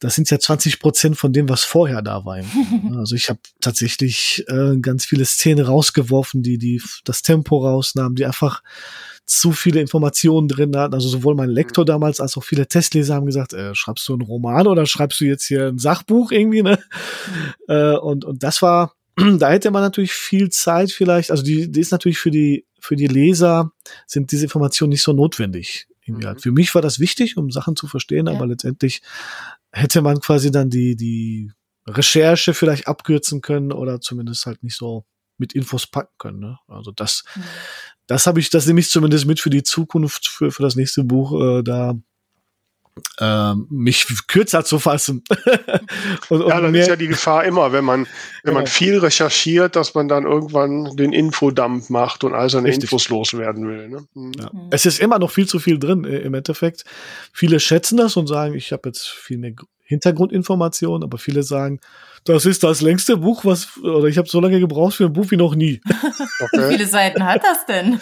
[0.00, 2.38] das sind ja 20 Prozent von dem, was vorher da war.
[2.96, 8.26] also ich habe tatsächlich äh, ganz viele Szenen rausgeworfen, die, die das Tempo rausnahmen, die
[8.26, 8.62] einfach
[9.26, 10.94] zu viele Informationen drin hatten.
[10.94, 14.22] Also sowohl mein Lektor damals als auch viele Testleser haben gesagt, äh, schreibst du einen
[14.22, 16.78] Roman oder schreibst du jetzt hier ein Sachbuch irgendwie, ne?
[16.78, 17.74] Mhm.
[17.74, 21.80] Äh, und, und das war, da hätte man natürlich viel Zeit vielleicht, also die, die
[21.80, 23.72] ist natürlich für die, für die Leser
[24.06, 25.88] sind diese Informationen nicht so notwendig.
[26.06, 26.24] Mhm.
[26.24, 26.42] Halt.
[26.42, 28.32] Für mich war das wichtig, um Sachen zu verstehen, ja.
[28.32, 29.02] aber letztendlich
[29.72, 31.52] hätte man quasi dann die, die
[31.86, 35.04] Recherche vielleicht abkürzen können oder zumindest halt nicht so
[35.38, 36.40] mit Infos packen können.
[36.40, 36.58] Ne?
[36.66, 37.42] Also das, mhm
[38.06, 41.04] das habe ich, das nehme ich zumindest mit für die Zukunft, für, für das nächste
[41.04, 41.94] Buch, äh, da
[43.18, 45.22] äh, mich kürzer zu fassen.
[46.28, 48.06] und, und ja, dann ist ja die Gefahr immer, wenn man,
[48.42, 52.84] wenn man viel recherchiert, dass man dann irgendwann den Infodump macht und all seine Richtig.
[52.84, 53.88] Infos loswerden will.
[53.88, 54.06] Ne?
[54.14, 54.32] Mhm.
[54.38, 54.50] Ja.
[54.70, 56.84] Es ist immer noch viel zu viel drin äh, im Endeffekt.
[57.32, 61.80] Viele schätzen das und sagen, ich habe jetzt viel mehr Hintergrundinformationen, aber viele sagen,
[62.24, 65.30] das ist das längste Buch, was, oder ich habe so lange gebraucht für ein Buch
[65.30, 65.80] wie noch nie.
[66.38, 66.68] Okay.
[66.68, 67.98] Wie viele Seiten hat das denn?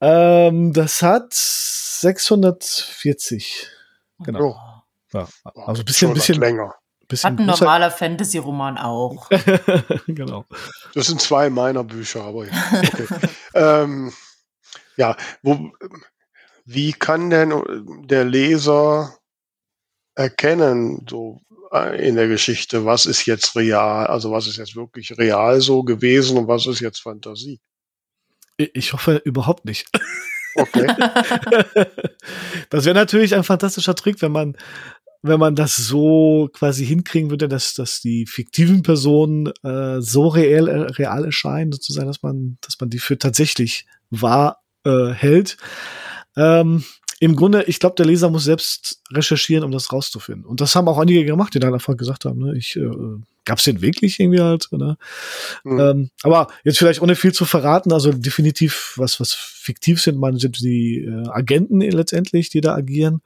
[0.00, 3.75] Ähm, das hat 640.
[4.20, 4.50] Genau.
[4.50, 4.56] Oh.
[5.12, 6.74] Ja, also ein bisschen, bisschen länger.
[7.08, 9.28] Bisschen hat ein normaler Fantasy-Roman auch.
[10.08, 10.44] genau.
[10.94, 12.52] Das sind zwei meiner Bücher, aber ja.
[12.72, 13.06] Okay.
[13.54, 14.12] ähm,
[14.96, 15.70] ja, wo,
[16.64, 17.62] wie kann denn
[18.08, 19.16] der Leser
[20.16, 25.16] erkennen, so äh, in der Geschichte, was ist jetzt real, also was ist jetzt wirklich
[25.16, 27.60] real so gewesen und was ist jetzt Fantasie?
[28.56, 29.86] Ich hoffe überhaupt nicht.
[30.56, 30.86] Okay.
[32.70, 34.56] das wäre natürlich ein fantastischer Trick, wenn man,
[35.22, 40.68] wenn man das so quasi hinkriegen würde, dass, dass die fiktiven Personen äh, so real,
[40.68, 45.56] äh, real erscheinen, sozusagen, dass man, dass man die für tatsächlich wahr äh, hält.
[46.36, 46.84] Ähm,
[47.18, 50.44] im Grunde, ich glaube, der Leser muss selbst recherchieren, um das rauszufinden.
[50.44, 52.90] Und das haben auch einige gemacht, die dann einfach gesagt haben, ne, ich äh,
[53.44, 54.98] gab's den wirklich irgendwie halt, ne?
[55.64, 55.80] Mhm.
[55.80, 60.38] Ähm, aber jetzt vielleicht ohne viel zu verraten, also definitiv was was fiktiv sind, man
[60.38, 63.22] sind die äh, Agenten letztendlich, die da agieren.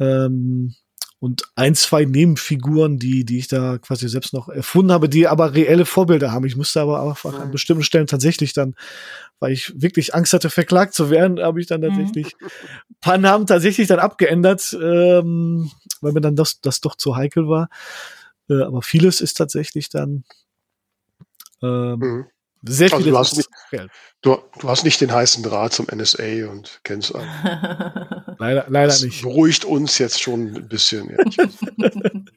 [0.00, 0.74] Ähm,
[1.20, 5.54] und ein, zwei Nebenfiguren, die, die ich da quasi selbst noch erfunden habe, die aber
[5.54, 6.46] reelle Vorbilder haben.
[6.46, 7.52] Ich musste aber einfach an mhm.
[7.52, 8.74] bestimmten Stellen tatsächlich dann,
[9.42, 11.88] weil ich wirklich Angst hatte, verklagt zu werden, habe ich dann mhm.
[11.88, 12.46] tatsächlich mhm.
[13.00, 15.68] paar Namen tatsächlich dann abgeändert, ähm,
[16.00, 17.68] weil mir dann das, das doch zu heikel war.
[18.48, 20.22] Äh, aber vieles ist tatsächlich dann
[21.60, 22.26] ähm, mhm.
[22.64, 23.48] Sehr also du, hast nicht,
[24.22, 27.28] du, du, hast nicht den heißen Draht zum NSA und kennst einen.
[28.38, 29.22] leider, leider das nicht.
[29.22, 31.16] Beruhigt uns jetzt schon ein bisschen.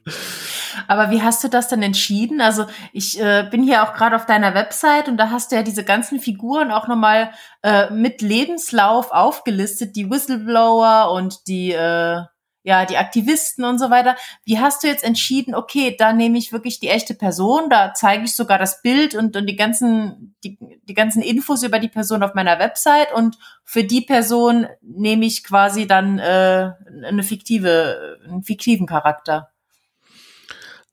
[0.87, 2.41] Aber wie hast du das denn entschieden?
[2.41, 5.63] Also ich äh, bin hier auch gerade auf deiner Website und da hast du ja
[5.63, 12.21] diese ganzen Figuren auch nochmal äh, mit Lebenslauf aufgelistet, die Whistleblower und die äh,
[12.65, 14.15] ja, die Aktivisten und so weiter.
[14.43, 18.23] Wie hast du jetzt entschieden, okay, da nehme ich wirklich die echte Person, da zeige
[18.23, 20.57] ich sogar das Bild und, und die ganzen, die,
[20.89, 25.43] die ganzen Infos über die Person auf meiner Website und für die Person nehme ich
[25.43, 26.71] quasi dann äh,
[27.05, 29.51] eine fiktive, einen fiktiven Charakter.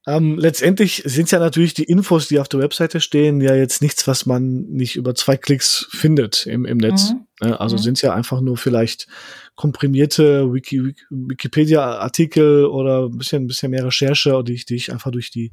[0.06, 4.06] Ähm, letztendlich sind ja natürlich die Infos, die auf der Webseite stehen, ja jetzt nichts,
[4.06, 7.12] was man nicht über zwei Klicks findet im, im Netz.
[7.12, 7.26] Mhm.
[7.40, 7.60] Ne?
[7.60, 7.80] Also mhm.
[7.80, 9.06] sind ja einfach nur vielleicht
[9.54, 15.10] komprimierte Wiki, Wikipedia-Artikel oder ein bisschen, ein bisschen mehr Recherche, die ich, die ich einfach
[15.10, 15.52] durch die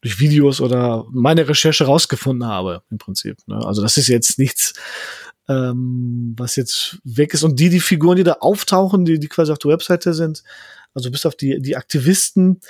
[0.00, 3.36] durch Videos oder meine Recherche rausgefunden habe, im Prinzip.
[3.46, 3.56] Ne?
[3.56, 4.74] Also das ist jetzt nichts,
[5.48, 7.42] ähm, was jetzt weg ist.
[7.42, 10.44] Und die, die Figuren, die da auftauchen, die, die quasi auf der Webseite sind,
[10.94, 12.60] also bis auf die, die Aktivisten,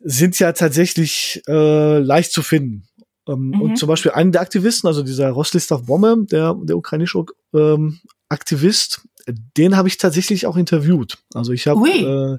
[0.00, 2.84] sind ja tatsächlich äh, leicht zu finden.
[3.28, 3.60] Ähm, mhm.
[3.60, 9.02] Und zum Beispiel einen der Aktivisten, also dieser Rostislav Bomme, der, der ukrainische ähm, Aktivist,
[9.26, 11.18] den habe ich tatsächlich auch interviewt.
[11.34, 12.38] Also ich habe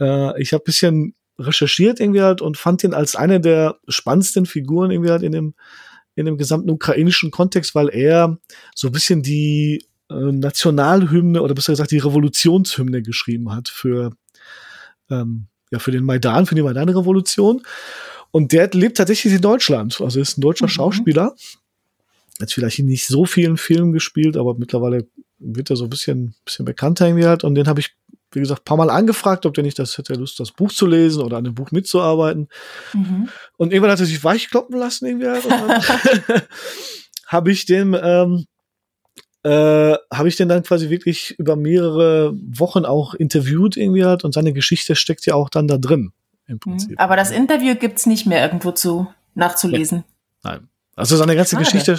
[0.00, 4.46] äh, äh, ich habe bisschen recherchiert irgendwie halt und fand ihn als eine der spannendsten
[4.46, 5.54] Figuren irgendwie halt in dem
[6.14, 8.38] in dem gesamten ukrainischen Kontext, weil er
[8.74, 14.12] so ein bisschen die äh, Nationalhymne oder besser gesagt die Revolutionshymne geschrieben hat für
[15.10, 17.62] ähm, ja, für den Maidan, für die Maidan-Revolution.
[18.30, 20.00] Und der lebt tatsächlich in Deutschland.
[20.00, 20.70] Also ist ein deutscher mhm.
[20.70, 21.34] Schauspieler.
[22.40, 25.06] Jetzt vielleicht in nicht so vielen Filmen gespielt, aber mittlerweile
[25.44, 27.44] wird er so ein bisschen, bisschen bekannter irgendwie halt.
[27.44, 27.94] Und den habe ich,
[28.32, 31.22] wie gesagt, paar Mal angefragt, ob der nicht das hätte Lust, das Buch zu lesen
[31.22, 32.48] oder an dem Buch mitzuarbeiten.
[32.92, 33.28] Mhm.
[33.56, 35.44] Und irgendwann hat er sich weichkloppen lassen irgendwie halt.
[35.44, 35.82] Und dann
[37.26, 38.46] habe ich dem ähm,
[39.44, 44.32] äh, habe ich den dann quasi wirklich über mehrere Wochen auch interviewt irgendwie halt und
[44.32, 46.12] seine Geschichte steckt ja auch dann da drin.
[46.46, 46.98] im Prinzip.
[46.98, 50.04] Aber das Interview gibt's nicht mehr irgendwo zu nachzulesen.
[50.42, 50.68] Nein.
[50.96, 51.64] Also seine ganze Schade.
[51.64, 51.96] Geschichte,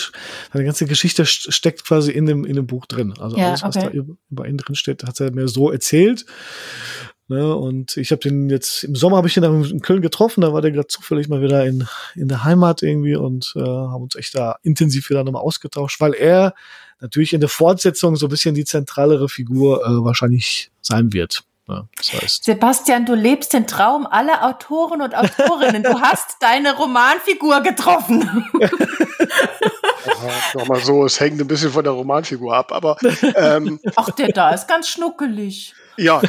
[0.53, 3.13] seine ganze Geschichte steckt quasi in dem, in dem Buch drin.
[3.19, 3.89] Also ja, alles, was okay.
[3.93, 6.25] da über ihn drin steht, hat er mir so erzählt.
[7.27, 10.41] Ne, und ich habe den jetzt im Sommer habe ich ihn dann in Köln getroffen,
[10.41, 14.03] da war der gerade zufällig mal wieder in, in der Heimat irgendwie und äh, haben
[14.03, 16.53] uns echt da intensiv wieder nochmal ausgetauscht, weil er
[17.01, 21.43] natürlich in der Fortsetzung so ein bisschen die zentralere Figur äh, wahrscheinlich sein wird.
[21.67, 22.43] Ja, das heißt.
[22.43, 25.81] Sebastian, du lebst den Traum aller Autoren und Autorinnen.
[25.81, 28.29] Du hast deine Romanfigur getroffen.
[30.53, 32.97] Nochmal so, es hängt ein bisschen von der Romanfigur ab, aber.
[33.35, 35.73] Ähm, Ach, der da ist ganz schnuckelig.
[35.97, 36.21] Ja.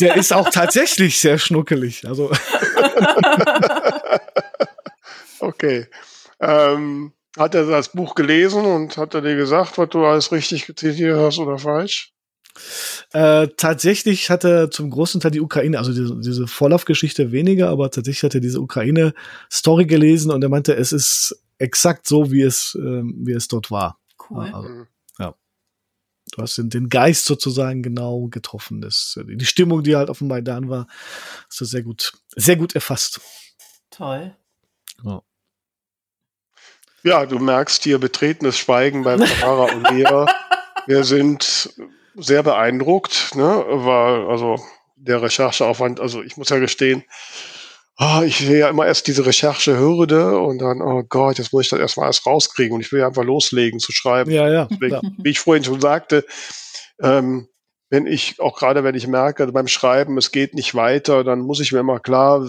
[0.00, 2.04] der ist auch tatsächlich sehr schnuckelig.
[2.06, 2.30] Also.
[5.40, 5.86] okay.
[6.40, 10.72] Ähm, hat er das Buch gelesen und hat er dir gesagt, was du alles richtig
[10.76, 12.12] zitiert hast oder falsch?
[13.12, 17.90] Äh, tatsächlich hat er zum großen Teil die Ukraine, also diese, diese Vorlaufgeschichte weniger, aber
[17.90, 22.76] tatsächlich hat er diese Ukraine-Story gelesen und er meinte, es ist exakt so, wie es,
[22.80, 23.98] äh, wie es dort war.
[24.28, 24.46] Cool.
[24.52, 24.86] Also, mhm.
[25.18, 25.34] ja.
[26.32, 28.80] Du hast den, den Geist sozusagen genau getroffen.
[28.80, 30.86] Das, die Stimmung, die halt auf dem Maidan war,
[31.48, 33.20] hast du sehr gut, sehr gut erfasst.
[33.90, 34.36] Toll.
[35.04, 35.22] Ja.
[37.04, 40.26] Ja, du merkst hier betretenes Schweigen bei Tamara und mir.
[40.86, 41.70] Wir sind
[42.14, 43.64] sehr beeindruckt, ne?
[43.68, 44.56] War also
[44.96, 47.04] der Rechercheaufwand, also ich muss ja gestehen,
[47.98, 51.70] oh, ich sehe ja immer erst diese Recherchehürde und dann, oh Gott, jetzt muss ich
[51.70, 54.30] das erstmal erst rauskriegen und ich will ja einfach loslegen zu schreiben.
[54.30, 54.68] Ja, ja.
[54.70, 56.24] Deswegen, wie ich vorhin schon sagte,
[57.00, 57.48] ähm,
[57.90, 61.60] wenn ich, auch gerade wenn ich merke, beim Schreiben, es geht nicht weiter, dann muss
[61.60, 62.46] ich mir immer klar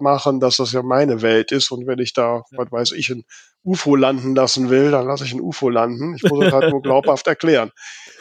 [0.00, 1.70] machen, dass das ja meine Welt ist.
[1.70, 3.24] Und wenn ich da, was weiß ich, ein
[3.64, 6.14] UFO landen lassen will, dann lasse ich ein UFO landen.
[6.14, 7.72] Ich muss es halt nur glaubhaft erklären.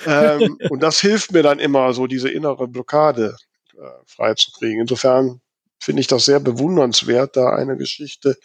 [0.06, 3.36] Ähm, und das hilft mir dann immer, so diese innere Blockade
[3.74, 4.82] äh, freizukriegen.
[4.82, 5.42] Insofern
[5.78, 8.38] finde ich das sehr bewundernswert, da eine Geschichte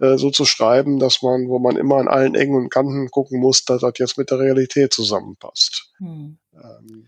[0.00, 3.40] äh, so zu schreiben, dass man, wo man immer an allen Ecken und Kanten gucken
[3.40, 5.92] muss, dass das jetzt mit der Realität zusammenpasst.
[5.98, 6.38] Hm.
[6.52, 7.06] Ähm,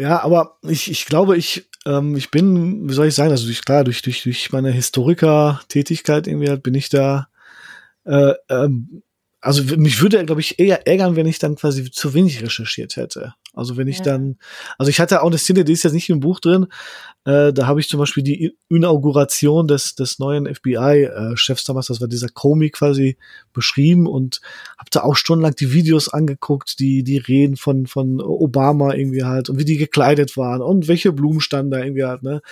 [0.00, 3.62] ja, aber ich, ich glaube, ich, ähm, ich bin, wie soll ich sagen, also durch,
[3.62, 7.28] klar, durch, durch, durch meine Historiker-Tätigkeit irgendwie halt bin ich da,
[8.04, 9.02] äh, ähm,
[9.42, 13.34] also mich würde, glaube ich, eher ärgern, wenn ich dann quasi zu wenig recherchiert hätte.
[13.54, 14.04] Also wenn ich ja.
[14.04, 14.36] dann,
[14.78, 16.66] also ich hatte auch eine Szene, die ist jetzt nicht im Buch drin,
[17.24, 22.00] äh, da habe ich zum Beispiel die Inauguration des, des neuen FBI-Chefs äh, damals, das
[22.00, 23.16] war dieser Comey quasi
[23.52, 24.40] beschrieben und
[24.78, 29.48] habe da auch stundenlang die Videos angeguckt, die, die Reden von, von Obama irgendwie halt
[29.50, 32.42] und wie die gekleidet waren und welche Blumen standen da irgendwie halt, ne?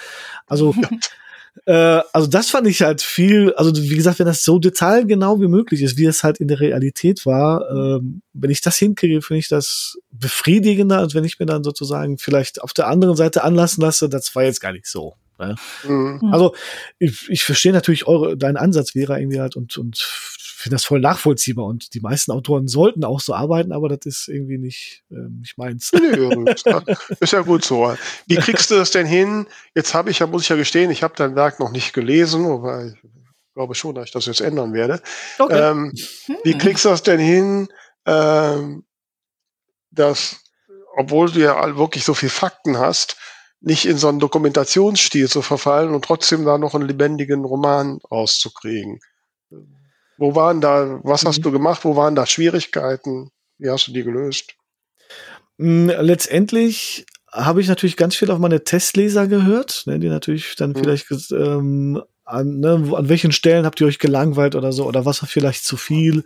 [0.46, 0.74] Also
[1.66, 5.48] Äh, also das fand ich halt viel, also wie gesagt, wenn das so detailgenau wie
[5.48, 9.40] möglich ist, wie es halt in der Realität war, ähm, wenn ich das hinkriege, finde
[9.40, 13.82] ich das befriedigender, als wenn ich mir dann sozusagen vielleicht auf der anderen Seite anlassen
[13.82, 15.14] lasse, das war jetzt gar nicht so.
[15.38, 15.54] Ne?
[15.86, 16.30] Mhm.
[16.32, 16.54] Also
[16.98, 19.96] ich, ich verstehe natürlich eure, deinen Ansatz, Vera, irgendwie halt und, und
[20.68, 24.28] finde das voll nachvollziehbar und die meisten Autoren sollten auch so arbeiten, aber das ist
[24.28, 25.90] irgendwie nicht, ähm, nicht meins.
[27.20, 27.94] ist ja gut so.
[28.26, 29.46] Wie kriegst du das denn hin?
[29.74, 32.44] Jetzt habe ich ja, muss ich ja gestehen, ich habe dein Werk noch nicht gelesen,
[32.44, 32.94] aber ich
[33.54, 35.00] glaube schon, dass ich das jetzt ändern werde.
[35.38, 35.70] Okay.
[35.70, 35.92] Ähm,
[36.44, 36.58] wie hm.
[36.58, 37.68] kriegst du das denn hin,
[38.04, 38.84] ähm,
[39.90, 40.36] dass,
[40.98, 43.16] obwohl du ja wirklich so viel Fakten hast,
[43.60, 49.00] nicht in so einen Dokumentationsstil zu verfallen und trotzdem da noch einen lebendigen Roman rauszukriegen?
[50.18, 51.42] Wo waren da, was hast mhm.
[51.44, 51.84] du gemacht?
[51.84, 53.30] Wo waren da Schwierigkeiten?
[53.56, 54.54] Wie hast du die gelöst?
[55.58, 60.70] Mm, letztendlich habe ich natürlich ganz viel auf meine Testleser gehört, ne, die natürlich dann
[60.70, 60.76] mhm.
[60.76, 65.22] vielleicht ähm, an, ne, an welchen Stellen habt ihr euch gelangweilt oder so oder was
[65.22, 66.24] war vielleicht zu viel.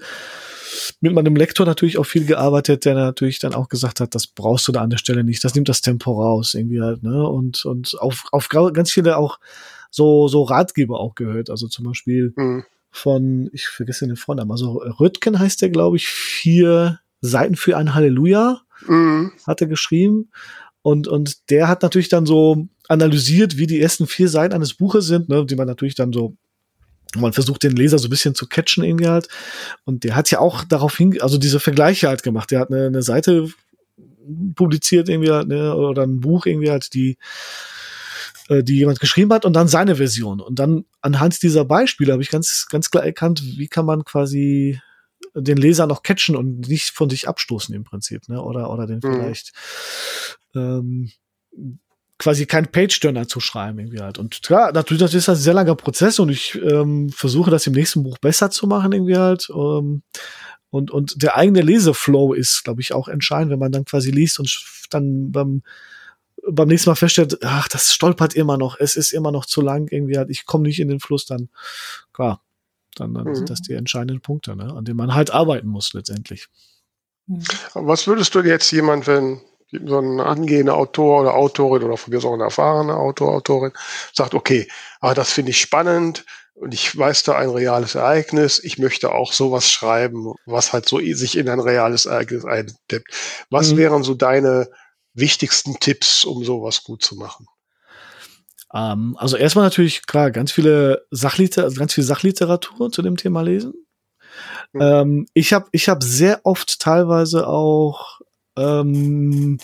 [1.01, 4.67] Mit meinem Lektor natürlich auch viel gearbeitet, der natürlich dann auch gesagt hat, das brauchst
[4.67, 7.29] du da an der Stelle nicht, das nimmt das Tempo raus irgendwie halt, ne?
[7.29, 9.39] Und und auf, auf ganz viele auch
[9.91, 14.83] so so Ratgeber auch gehört, also zum Beispiel mhm von, ich vergesse den Vornamen, also
[15.01, 19.33] Röttgen heißt der, glaube ich, vier Seiten für ein Halleluja mhm.
[19.47, 20.31] hat er geschrieben.
[20.83, 25.07] Und, und der hat natürlich dann so analysiert, wie die ersten vier Seiten eines Buches
[25.07, 26.37] sind, ne, die man natürlich dann so
[27.15, 29.29] man versucht den Leser so ein bisschen zu catchen irgendwie halt.
[29.85, 32.51] Und der hat ja auch darauf hin, also diese Vergleiche halt gemacht.
[32.51, 33.49] Der hat eine, eine Seite
[34.55, 37.19] publiziert irgendwie halt, ne, oder ein Buch irgendwie halt, die
[38.49, 40.41] äh, die jemand geschrieben hat und dann seine Version.
[40.41, 44.81] Und dann anhand dieser Beispiele habe ich ganz, ganz klar erkannt, wie kann man quasi
[45.35, 48.43] den Leser noch catchen und nicht von sich abstoßen im Prinzip, ne?
[48.43, 49.15] Oder, oder den mhm.
[49.15, 49.53] vielleicht
[50.55, 51.11] ähm,
[52.19, 54.19] quasi kein Page-Turner zu schreiben irgendwie halt.
[54.19, 57.73] Und klar, natürlich, das ist ein sehr langer Prozess und ich ähm, versuche das im
[57.73, 59.49] nächsten Buch besser zu machen irgendwie halt.
[59.51, 60.03] Ähm,
[60.71, 64.39] und, und der eigene Leseflow ist, glaube ich, auch entscheidend, wenn man dann quasi liest
[64.39, 65.63] und dann beim
[66.49, 69.89] beim nächsten Mal feststellt, ach, das stolpert immer noch, es ist immer noch zu lang,
[69.91, 71.49] irgendwie halt, ich komme nicht in den Fluss, dann,
[72.13, 72.43] klar,
[72.97, 73.35] dann, dann mhm.
[73.35, 76.49] sind das die entscheidenden Punkte, ne, an denen man halt arbeiten muss letztendlich.
[77.27, 77.45] Mhm.
[77.75, 79.41] Was würdest du jetzt jemand, wenn
[79.87, 83.73] so ein angehender Autor oder Autorin oder von mir so eine erfahrene Autor, Autorin
[84.13, 84.69] sagt, okay,
[85.01, 89.33] ah, das finde ich spannend und ich weiß da ein reales Ereignis, ich möchte auch
[89.33, 93.47] sowas schreiben, was halt so sich in ein reales Ereignis eindippt.
[93.49, 93.77] Was mhm.
[93.79, 94.69] wären so deine
[95.15, 97.47] wichtigsten Tipps, um sowas gut zu machen?
[98.75, 103.43] Ähm, also erstmal natürlich klar, ganz viele Sachliter, also ganz viel Sachliteratur zu dem Thema
[103.43, 103.75] lesen.
[104.73, 104.81] Mhm.
[104.81, 108.21] Ähm, ich habe ich hab sehr oft teilweise auch
[108.57, 109.59] ähm,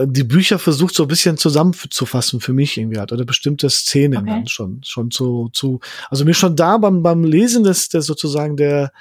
[0.00, 4.30] die Bücher versucht so ein bisschen zusammenzufassen für mich irgendwie halt oder bestimmte Szenen okay.
[4.30, 8.56] dann schon schon zu zu also mir schon da beim beim Lesen des, des sozusagen
[8.56, 8.92] der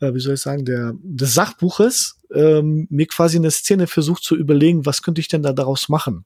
[0.00, 4.36] äh, wie soll ich sagen der des Sachbuches ähm, mir quasi eine Szene versucht zu
[4.36, 6.24] überlegen was könnte ich denn da daraus machen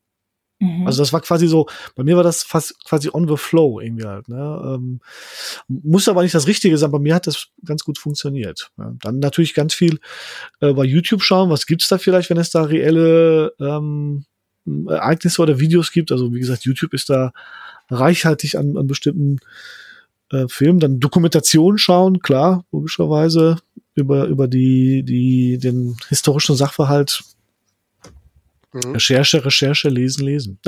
[0.62, 0.87] Mhm.
[0.87, 1.66] Also das war quasi so,
[1.97, 4.29] bei mir war das fast quasi on the flow irgendwie halt.
[4.29, 4.37] Ne?
[4.64, 5.01] Ähm,
[5.66, 8.70] muss aber nicht das Richtige sein, bei mir hat das ganz gut funktioniert.
[8.79, 9.99] Ja, dann natürlich ganz viel
[10.61, 14.25] äh, bei YouTube schauen, was gibt's da vielleicht, wenn es da reelle ähm,
[14.64, 16.12] Ereignisse oder Videos gibt.
[16.12, 17.33] Also wie gesagt, YouTube ist da
[17.91, 19.39] reichhaltig an, an bestimmten
[20.33, 20.80] äh, Filmen.
[20.80, 23.59] Dann Dokumentation schauen, klar, logischerweise
[23.95, 27.22] über über die die den historischen Sachverhalt
[28.72, 28.93] Mhm.
[28.93, 30.59] Recherche, Recherche, lesen, lesen.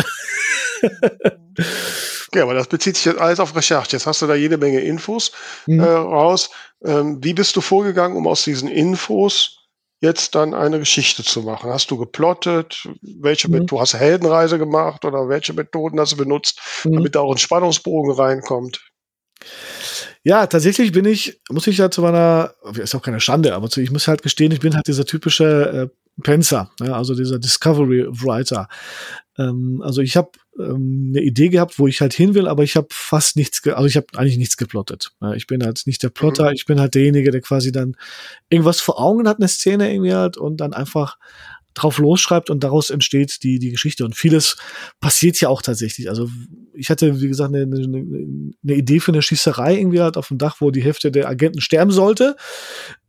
[2.35, 3.93] ja, aber das bezieht sich jetzt alles auf Recherche.
[3.93, 5.33] Jetzt hast du da jede Menge Infos
[5.67, 5.81] mhm.
[5.81, 6.51] äh, raus.
[6.85, 9.61] Ähm, wie bist du vorgegangen, um aus diesen Infos
[10.01, 11.71] jetzt dann eine Geschichte zu machen?
[11.71, 12.87] Hast du geplottet?
[13.01, 13.67] Welche mhm.
[13.67, 16.97] du hast Heldenreise gemacht oder welche Methoden hast du benutzt, mhm.
[16.97, 18.83] damit da auch ein Spannungsbogen reinkommt?
[20.23, 23.91] Ja, tatsächlich bin ich, muss ich ja zu meiner, ist auch keine Schande, aber ich
[23.91, 28.69] muss halt gestehen, ich bin halt dieser typische äh, Pencer, ja, also dieser Discovery Writer.
[29.37, 32.77] Ähm, also ich habe ähm, eine Idee gehabt, wo ich halt hin will, aber ich
[32.77, 35.11] habe fast nichts, also ich habe eigentlich nichts geplottet.
[35.21, 36.55] Ja, ich bin halt nicht der Plotter, mhm.
[36.55, 37.97] ich bin halt derjenige, der quasi dann
[38.49, 41.17] irgendwas vor Augen hat, eine Szene irgendwie halt und dann einfach
[41.75, 44.05] drauf losschreibt und daraus entsteht die, die Geschichte.
[44.05, 44.57] Und vieles
[45.01, 46.09] passiert ja auch tatsächlich.
[46.09, 46.29] Also
[46.73, 50.39] ich hatte, wie gesagt, eine, eine, eine Idee für eine Schießerei irgendwie halt auf dem
[50.39, 52.37] Dach, wo die Hälfte der Agenten sterben sollte.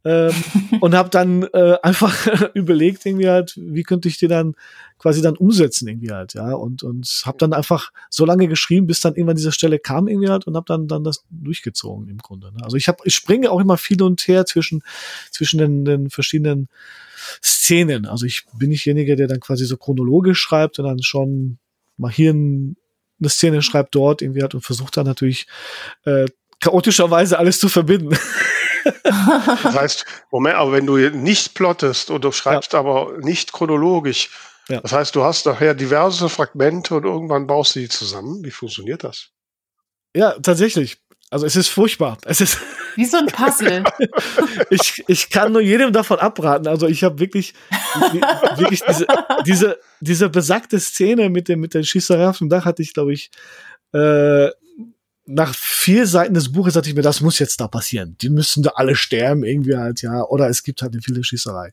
[0.04, 0.34] Ähm,
[0.82, 4.56] und habe dann äh, einfach überlegt irgendwie halt, wie könnte ich die dann
[5.00, 6.54] quasi dann umsetzen irgendwie halt, ja.
[6.54, 10.30] Und, und habe dann einfach so lange geschrieben, bis dann irgendwann diese Stelle kam irgendwie
[10.30, 12.52] halt und habe dann, dann das durchgezogen im Grunde.
[12.52, 12.64] Ne?
[12.64, 14.84] Also ich, hab, ich springe auch immer viel und her zwischen,
[15.32, 16.70] zwischen den, den verschiedenen
[17.44, 18.06] Szenen.
[18.06, 21.60] Also ich bin nicht derjenige, der dann quasi so chronologisch schreibt und dann schon
[21.98, 25.48] mal hier eine Szene schreibt dort irgendwie hat und versucht dann natürlich
[26.04, 26.26] äh,
[26.60, 28.18] chaotischerweise alles zu verbinden.
[29.04, 32.80] das heißt, Moment, aber wenn du nicht plottest und du schreibst ja.
[32.80, 34.30] aber nicht chronologisch,
[34.68, 34.82] ja.
[34.82, 38.44] das heißt, du hast nachher diverse Fragmente und irgendwann baust du die zusammen.
[38.44, 39.30] Wie funktioniert das?
[40.16, 40.98] Ja, tatsächlich.
[41.30, 42.18] Also es ist furchtbar.
[42.26, 42.60] Es ist
[42.96, 43.84] wie so ein Puzzle.
[44.70, 46.68] ich, ich kann nur jedem davon abraten.
[46.68, 47.54] Also ich habe wirklich,
[48.58, 49.08] wirklich diese,
[49.46, 53.14] diese, diese besagte Szene mit dem mit der Schießerei auf dem Dach hatte ich, glaube
[53.14, 53.32] ich,
[53.94, 54.50] äh,
[55.28, 58.16] nach vier Seiten des Buches dachte ich mir, das muss jetzt da passieren.
[58.22, 60.24] Die müssen da alle sterben, irgendwie halt, ja.
[60.24, 61.72] Oder es gibt halt eine viele Schießerei.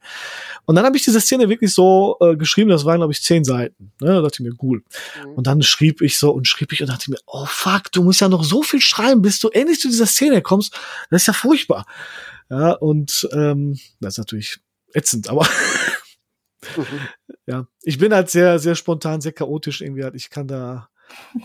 [0.64, 3.44] Und dann habe ich diese Szene wirklich so äh, geschrieben, das waren, glaube ich, zehn
[3.44, 3.92] Seiten.
[4.00, 4.09] Ne?
[4.09, 4.82] Da dachte ich mir, cool.
[5.24, 5.32] Mhm.
[5.34, 8.22] Und dann schrieb ich so und schrieb ich und dachte mir, oh fuck, du musst
[8.22, 10.74] ja noch so viel schreiben, bis du endlich zu dieser Szene kommst.
[11.11, 11.86] Das ist ja furchtbar.
[12.48, 14.59] Ja, und ähm, das ist natürlich
[14.94, 15.46] ätzend, aber
[16.76, 17.00] mhm.
[17.46, 20.14] ja, ich bin halt sehr, sehr spontan, sehr chaotisch irgendwie halt.
[20.14, 20.88] Ich kann da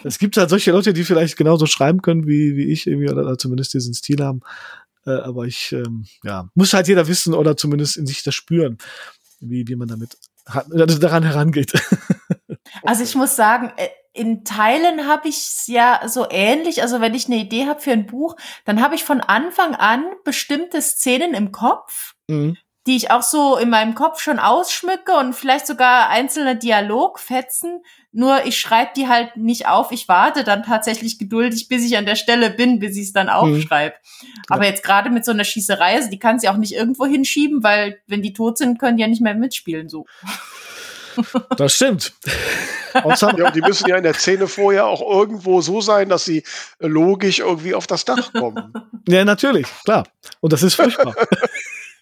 [0.03, 3.37] es gibt halt solche Leute, die vielleicht genauso schreiben können wie, wie ich irgendwie oder,
[3.37, 4.41] zumindest diesen Stil haben.
[5.05, 8.77] Äh, aber ich, ähm, ja, muss halt jeder wissen oder zumindest in sich das spüren,
[9.39, 11.73] wie, wie man damit also daran herangeht.
[12.83, 16.81] Also ich muss sagen, äh, in Teilen habe ich es ja so ähnlich.
[16.81, 20.03] Also wenn ich eine Idee habe für ein Buch, dann habe ich von Anfang an
[20.25, 22.57] bestimmte Szenen im Kopf, mhm
[22.87, 27.83] die ich auch so in meinem Kopf schon ausschmücke und vielleicht sogar einzelne Dialogfetzen.
[28.13, 29.91] Nur ich schreibe die halt nicht auf.
[29.91, 33.27] Ich warte dann tatsächlich geduldig, bis ich an der Stelle bin, bis ich es dann
[33.27, 33.33] mhm.
[33.33, 33.95] aufschreibe.
[34.21, 34.27] Mhm.
[34.47, 37.61] Aber jetzt gerade mit so einer Schießerei, also die kann sie auch nicht irgendwo hinschieben,
[37.61, 40.05] weil wenn die tot sind, können die ja nicht mehr mitspielen so.
[41.57, 42.13] Das stimmt.
[42.93, 46.43] ja, die müssen ja in der Szene vorher auch irgendwo so sein, dass sie
[46.77, 48.71] logisch irgendwie auf das Dach kommen.
[49.07, 50.07] Ja, natürlich, klar.
[50.41, 51.15] Und das ist furchtbar.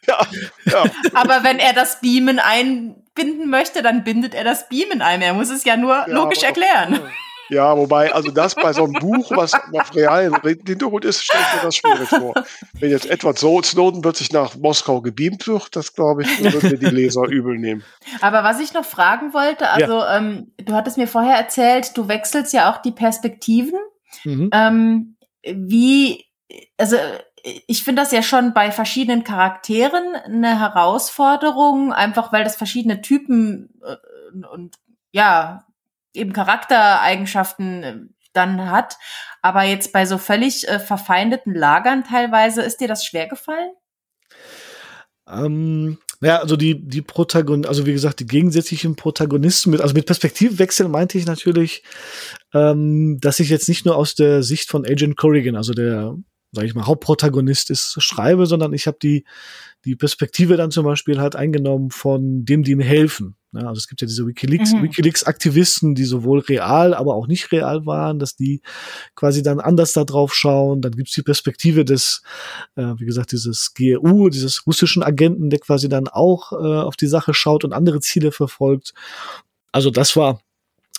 [0.08, 0.20] Ja,
[0.66, 0.84] ja.
[1.14, 5.22] Aber wenn er das Beamen einbinden möchte, dann bindet er das Beamen ein.
[5.22, 7.00] Er muss es ja nur ja, logisch erklären.
[7.50, 11.62] Ja, wobei, also das bei so einem Buch, was auf realen Hintergrund ist, stellt mir
[11.62, 12.34] das schwierig vor.
[12.80, 16.86] Wenn jetzt Edward Snowden plötzlich nach Moskau gebeamt wird, das glaube ich, würden wir die
[16.88, 17.84] Leser übel nehmen.
[18.22, 20.18] Aber was ich noch fragen wollte, also ja.
[20.18, 23.80] ähm, du hattest mir vorher erzählt, du wechselst ja auch die Perspektiven.
[24.24, 24.50] Mhm.
[24.52, 26.26] Ähm, wie,
[26.78, 26.98] also
[27.68, 33.70] ich finde das ja schon bei verschiedenen Charakteren eine Herausforderung, einfach weil das verschiedene Typen
[33.84, 34.76] äh, und
[35.12, 35.66] ja,
[36.14, 37.96] eben Charaktereigenschaften äh,
[38.34, 38.98] dann hat.
[39.42, 43.72] Aber jetzt bei so völlig äh, verfeindeten Lagern teilweise, ist dir das schwer gefallen?
[45.28, 50.08] Ähm, ja, also die, die Protagonisten, also wie gesagt, die gegensätzlichen Protagonisten mit, also mit
[50.08, 51.84] Perspektivwechsel meinte ich natürlich,
[52.54, 56.16] ähm, dass ich jetzt nicht nur aus der Sicht von Agent Corrigan, also der,
[56.56, 59.26] sag ich mal, Hauptprotagonist ist, schreibe, sondern ich habe die,
[59.86, 63.36] die Perspektive dann zum Beispiel halt eingenommen von dem, die ihm helfen.
[63.54, 64.84] Ja, also es gibt ja diese Wikileaks, mhm.
[64.84, 68.62] Wikileaks-Aktivisten, die sowohl real, aber auch nicht real waren, dass die
[69.16, 70.82] quasi dann anders da drauf schauen.
[70.82, 72.22] Dann gibt's die Perspektive des,
[72.76, 77.08] äh, wie gesagt, dieses GRU, dieses russischen Agenten, der quasi dann auch äh, auf die
[77.08, 78.94] Sache schaut und andere Ziele verfolgt.
[79.72, 80.42] Also das war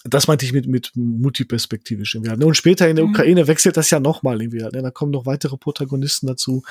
[0.09, 2.31] das meinte ich mit, mit multiperspektivisch irgendwie.
[2.31, 2.43] Halt?
[2.43, 3.13] Und später in der mhm.
[3.13, 4.63] Ukraine wechselt das ja nochmal irgendwie.
[4.63, 4.83] Halt, ne?
[4.83, 6.63] Da kommen noch weitere Protagonisten dazu.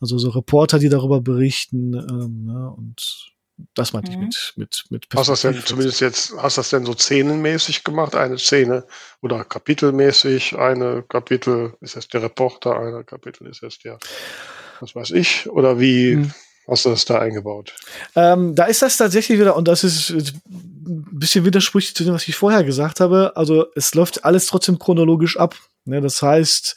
[0.00, 1.94] Also so Reporter, die darüber berichten.
[1.94, 2.72] Ähm, ne?
[2.76, 3.32] Und
[3.74, 4.16] das meinte mhm.
[4.16, 6.94] ich mit, mit, mit Hast du das denn zumindest jetzt, hast du das denn so
[6.94, 8.14] szenenmäßig gemacht?
[8.14, 8.84] Eine Szene
[9.20, 10.56] oder kapitelmäßig?
[10.56, 13.98] Eine Kapitel ist jetzt der Reporter, eine Kapitel ist jetzt der,
[14.80, 15.48] was weiß ich?
[15.48, 16.34] Oder wie mhm.
[16.68, 17.74] Hast du das da eingebaut?
[18.14, 22.28] Ähm, da ist das tatsächlich wieder, und das ist ein bisschen widersprüchlich zu dem, was
[22.28, 23.32] ich vorher gesagt habe.
[23.34, 25.56] Also es läuft alles trotzdem chronologisch ab.
[25.84, 26.00] Ne?
[26.00, 26.76] Das heißt,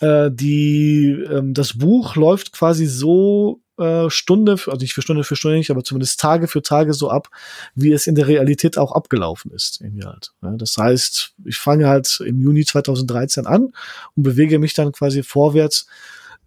[0.00, 5.24] äh, die, ähm, das Buch läuft quasi so äh, Stunde, für, also nicht für Stunde
[5.24, 7.28] für Stunde nicht, aber zumindest Tage für Tage so ab,
[7.74, 9.80] wie es in der Realität auch abgelaufen ist.
[9.80, 10.32] Irgendwie halt.
[10.42, 13.72] Ja, das heißt, ich fange halt im Juni 2013 an
[14.14, 15.86] und bewege mich dann quasi vorwärts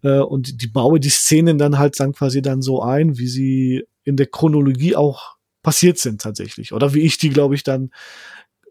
[0.04, 3.86] äh, und die baue die Szenen dann halt dann quasi dann so ein, wie sie
[4.04, 6.74] in der Chronologie auch passiert sind tatsächlich.
[6.74, 7.92] Oder wie ich die, glaube ich, dann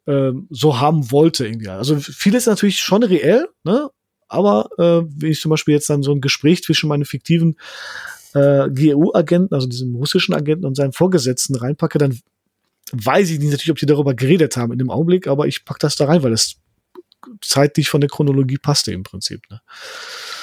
[0.06, 1.68] ähm, so haben wollte irgendwie.
[1.68, 3.90] Also vieles natürlich schon reell, ne?
[4.28, 7.56] Aber äh, wenn ich zum Beispiel jetzt dann so ein Gespräch zwischen meinen fiktiven
[8.34, 12.18] äh, GRU-Agenten, also diesem russischen Agenten und seinen Vorgesetzten reinpacke, dann
[12.92, 15.78] weiß ich nicht natürlich, ob die darüber geredet haben in dem Augenblick, aber ich pack
[15.78, 16.56] das da rein, weil das
[17.40, 19.42] zeitlich von der Chronologie passte im Prinzip.
[19.50, 19.60] Ne?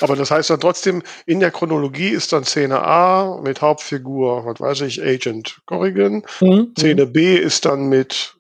[0.02, 4.60] Aber das heißt dann trotzdem, in der Chronologie ist dann Szene A mit Hauptfigur, was
[4.60, 6.24] weiß ich, Agent Corrigan.
[6.42, 6.74] Mhm.
[6.78, 8.36] Szene B ist dann mit,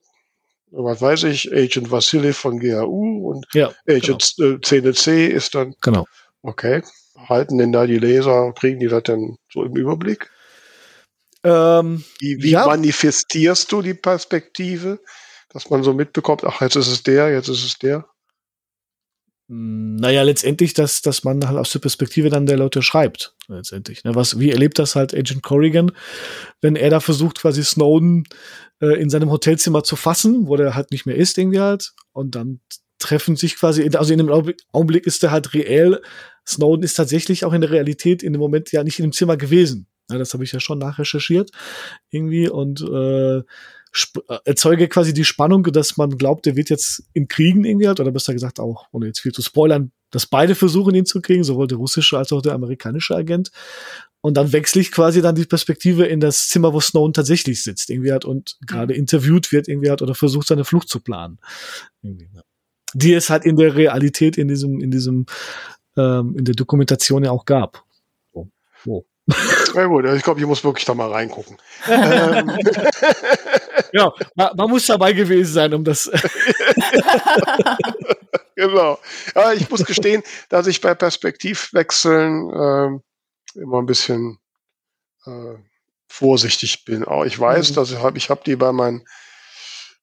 [0.72, 4.56] was weiß ich, Agent Vassiliev von GAU und ja, Agent genau.
[4.56, 5.76] äh, Szene C ist dann.
[5.82, 6.06] Genau.
[6.42, 6.84] Okay
[7.16, 10.30] halten denn da die Leser, kriegen die das denn so im Überblick?
[11.44, 12.66] Ähm, wie, wie ja.
[12.66, 15.00] manifestierst du die Perspektive,
[15.50, 18.06] dass man so mitbekommt, ach, jetzt ist es der, jetzt ist es der?
[19.50, 24.04] Hm, naja, letztendlich, dass, dass man halt aus der Perspektive dann der Leute schreibt, letztendlich.
[24.04, 24.16] Ne?
[24.16, 25.92] Was, wie erlebt das halt Agent Corrigan,
[26.62, 28.24] wenn er da versucht, quasi Snowden
[28.82, 32.36] äh, in seinem Hotelzimmer zu fassen, wo der halt nicht mehr ist, irgendwie halt, und
[32.36, 32.60] dann
[32.98, 34.30] treffen sich quasi, also in dem
[34.72, 36.02] Augenblick ist er halt reell
[36.48, 39.38] Snowden ist tatsächlich auch in der Realität in dem Moment ja nicht in dem Zimmer
[39.38, 39.88] gewesen.
[40.10, 41.50] Ja, das habe ich ja schon nachrecherchiert
[42.12, 43.44] irgendwie und äh, äh,
[44.44, 48.12] erzeuge quasi die Spannung, dass man glaubt, der wird jetzt in Kriegen irgendwie halt, oder
[48.12, 51.68] besser gesagt auch, ohne jetzt viel zu spoilern, dass beide versuchen, ihn zu kriegen, sowohl
[51.68, 53.52] der russische als auch der amerikanische Agent.
[54.22, 57.90] Und dann wechsle ich quasi dann die Perspektive in das Zimmer, wo Snowden tatsächlich sitzt,
[57.90, 59.00] irgendwie hat und gerade mhm.
[59.02, 61.40] interviewt wird, irgendwie hat oder versucht, seine Flucht zu planen.
[62.94, 65.26] Die es halt in der Realität, in diesem, in diesem
[65.98, 67.84] ähm, in der Dokumentation ja auch gab.
[68.34, 68.50] So.
[68.84, 69.06] So.
[69.74, 71.58] Ja gut, ich glaube, ich muss wirklich da mal reingucken.
[71.88, 72.58] ähm.
[73.92, 76.12] Ja, man, man, muss dabei gewesen sein, um das.
[78.56, 79.00] genau.
[79.34, 84.38] Ja, ich muss gestehen, dass ich bei Perspektivwechseln äh, immer ein bisschen
[85.26, 85.56] äh,
[86.08, 87.04] vorsichtig bin.
[87.04, 87.76] Auch ich weiß, mhm.
[87.76, 89.06] dass ich habe, ich habe die bei meinen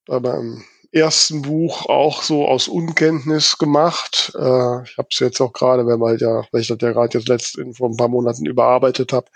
[0.07, 4.33] bei meinem ersten Buch auch so aus Unkenntnis gemacht.
[4.35, 7.19] Äh, ich habe es jetzt auch gerade, wenn man ja, weil ich das ja gerade
[7.19, 9.27] jetzt letzt in, vor ein paar Monaten überarbeitet habe,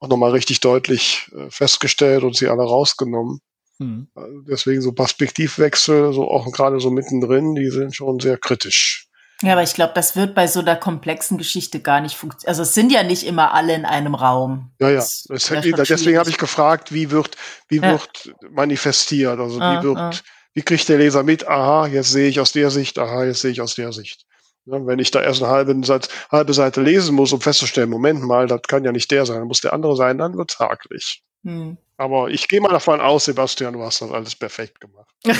[0.00, 3.40] auch nochmal richtig deutlich äh, festgestellt und sie alle rausgenommen.
[3.78, 4.08] Mhm.
[4.14, 9.04] Also deswegen so Perspektivwechsel, so auch gerade so mittendrin, die sind schon sehr kritisch.
[9.42, 12.48] Ja, aber ich glaube, das wird bei so einer komplexen Geschichte gar nicht funktionieren.
[12.48, 14.72] Also es sind ja nicht immer alle in einem Raum.
[14.80, 14.96] Ja, ja.
[14.96, 17.36] Das deswegen habe ich gefragt, wie wird,
[17.68, 17.92] wie ja.
[17.92, 19.38] wird manifestiert?
[19.38, 20.10] Also ah, wie wird, ah
[20.54, 23.52] wie kriegt der Leser mit, aha, jetzt sehe ich aus der Sicht, aha, jetzt sehe
[23.52, 24.26] ich aus der Sicht.
[24.66, 28.22] Ja, wenn ich da erst eine halbe Seite, halbe Seite lesen muss, um festzustellen, Moment
[28.22, 31.22] mal, das kann ja nicht der sein, muss der andere sein, dann wird's hakelig.
[31.44, 31.78] Hm.
[32.00, 35.08] Aber ich gehe mal davon aus, Sebastian, du hast das alles perfekt gemacht.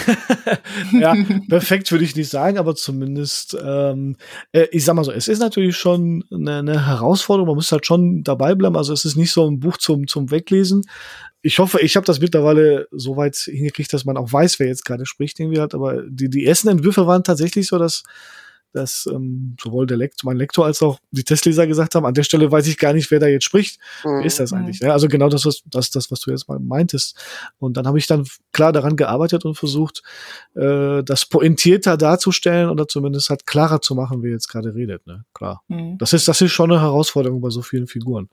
[0.92, 1.14] ja,
[1.48, 4.16] perfekt würde ich nicht sagen, aber zumindest, ähm,
[4.50, 7.86] äh, ich sag mal so, es ist natürlich schon eine, eine, Herausforderung, man muss halt
[7.86, 8.76] schon dabei bleiben.
[8.76, 10.82] Also es ist nicht so ein Buch zum, zum Weglesen.
[11.42, 14.84] Ich hoffe, ich habe das mittlerweile so weit hingekriegt, dass man auch weiß, wer jetzt
[14.84, 15.74] gerade spricht, irgendwie hat.
[15.74, 18.02] Aber die, die ersten Entwürfe waren tatsächlich so, dass
[18.72, 22.22] dass ähm, sowohl der Lektor, mein Lektor als auch die Testleser gesagt haben, an der
[22.22, 23.80] Stelle weiß ich gar nicht, wer da jetzt spricht.
[24.04, 24.18] Mhm.
[24.18, 24.80] Wer ist das eigentlich?
[24.80, 27.16] Ja, also genau das, was, das, das, was du jetzt mal meintest.
[27.58, 30.02] Und dann habe ich dann klar daran gearbeitet und versucht,
[30.54, 35.06] äh, das pointierter darzustellen oder zumindest halt klarer zu machen, wer jetzt gerade redet.
[35.06, 35.24] Ne?
[35.34, 35.62] Klar.
[35.68, 35.98] Mhm.
[35.98, 38.28] Das ist, das ist schon eine Herausforderung bei so vielen Figuren.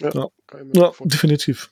[0.00, 0.28] Ja, ja.
[0.72, 1.70] ja definitiv.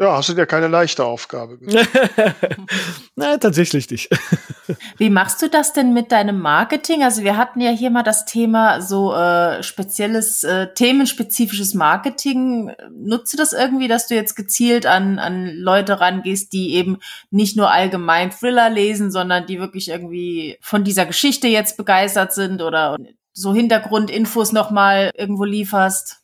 [0.00, 1.56] Ja, hast du dir keine leichte Aufgabe
[3.16, 4.10] Nein, tatsächlich nicht.
[4.98, 7.04] Wie machst du das denn mit deinem Marketing?
[7.04, 12.72] Also wir hatten ja hier mal das Thema so äh, spezielles, äh, themenspezifisches Marketing.
[12.90, 16.98] Nutzt du das irgendwie, dass du jetzt gezielt an, an Leute rangehst, die eben
[17.30, 22.62] nicht nur allgemein Thriller lesen, sondern die wirklich irgendwie von dieser Geschichte jetzt begeistert sind
[22.62, 22.98] oder
[23.32, 26.23] so Hintergrundinfos nochmal irgendwo lieferst?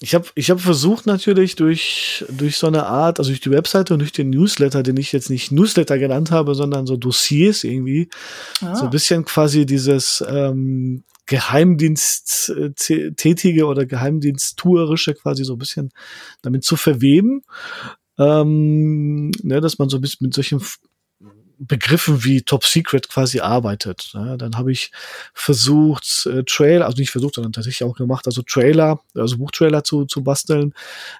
[0.00, 3.92] Ich habe ich hab versucht natürlich durch, durch so eine Art, also durch die Webseite
[3.92, 8.08] und durch den Newsletter, den ich jetzt nicht Newsletter genannt habe, sondern so Dossiers irgendwie,
[8.60, 8.76] ah.
[8.76, 12.70] so ein bisschen quasi dieses ähm, Geheimdienst äh,
[13.12, 15.90] tätige oder Geheimdiensttuerische quasi so ein bisschen
[16.42, 17.42] damit zu verweben.
[18.18, 20.60] Ähm, ne, dass man so ein bisschen mit solchen
[21.58, 24.10] Begriffen wie Top Secret quasi arbeitet.
[24.14, 24.92] Ja, dann habe ich
[25.34, 30.04] versucht, äh, Trailer, also nicht versucht, sondern tatsächlich auch gemacht, also Trailer, also Buchtrailer zu,
[30.04, 30.74] zu basteln,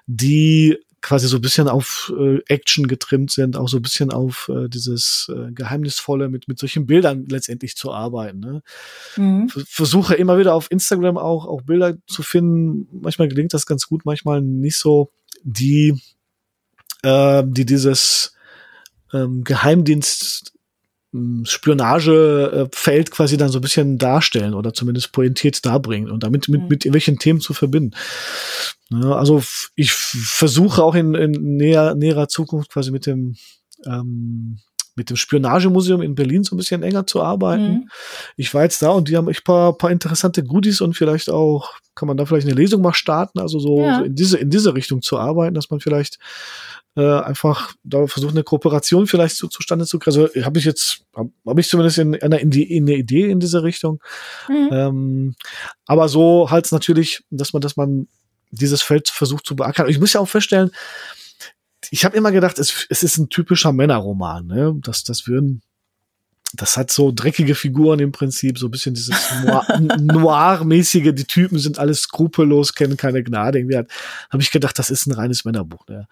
[0.07, 4.49] die quasi so ein bisschen auf äh, Action getrimmt sind, auch so ein bisschen auf
[4.53, 8.39] äh, dieses äh, Geheimnisvolle mit, mit solchen Bildern letztendlich zu arbeiten.
[8.39, 8.61] Ne?
[9.15, 9.49] Mhm.
[9.49, 12.87] Versuche immer wieder auf Instagram auch, auch Bilder zu finden.
[13.01, 15.11] Manchmal gelingt das ganz gut, manchmal nicht so,
[15.43, 15.99] die,
[17.03, 18.33] äh, die dieses
[19.13, 20.53] ähm, Geheimdienst
[21.13, 26.61] ähm, Spionagefeld quasi dann so ein bisschen darstellen oder zumindest pointiert darbringen und damit mit,
[26.61, 26.67] mhm.
[26.67, 27.95] mit irgendwelchen Themen zu verbinden.
[28.89, 29.43] Ja, also
[29.75, 33.35] ich versuche auch in, in näher, näherer Zukunft quasi mit dem
[33.85, 34.59] ähm,
[34.99, 37.71] mit dem Spionagemuseum in Berlin so ein bisschen enger zu arbeiten.
[37.71, 37.89] Mhm.
[38.35, 41.71] Ich war jetzt da und die haben echt paar, paar interessante Goodies und vielleicht auch,
[41.95, 43.99] kann man da vielleicht eine Lesung mal starten, also so, ja.
[43.99, 46.19] so in diese, in diese Richtung zu arbeiten, dass man vielleicht
[46.95, 50.17] äh, einfach da versucht, eine Kooperation vielleicht zu, zustande zu kriegen.
[50.17, 53.29] Also habe ich jetzt, habe hab ich zumindest in, in, in, die, in eine Idee
[53.29, 54.01] in diese Richtung.
[54.47, 54.69] Mhm.
[54.71, 55.35] Ähm,
[55.85, 58.07] aber so halt natürlich, dass man, dass man
[58.51, 59.89] dieses Feld versucht zu beackern.
[59.89, 60.71] Ich muss ja auch feststellen,
[61.91, 64.47] ich habe immer gedacht, es, es ist ein typischer Männerroman.
[64.47, 64.75] Ne?
[64.81, 65.61] Das, das würden
[66.53, 69.15] das hat so dreckige Figuren im Prinzip, so ein bisschen dieses
[69.99, 73.59] Noir-mäßige, die Typen sind alles skrupellos, kennen keine Gnade.
[73.59, 75.87] Irgendwie habe ich gedacht, das ist ein reines Männerbuch.
[75.87, 76.07] Ne?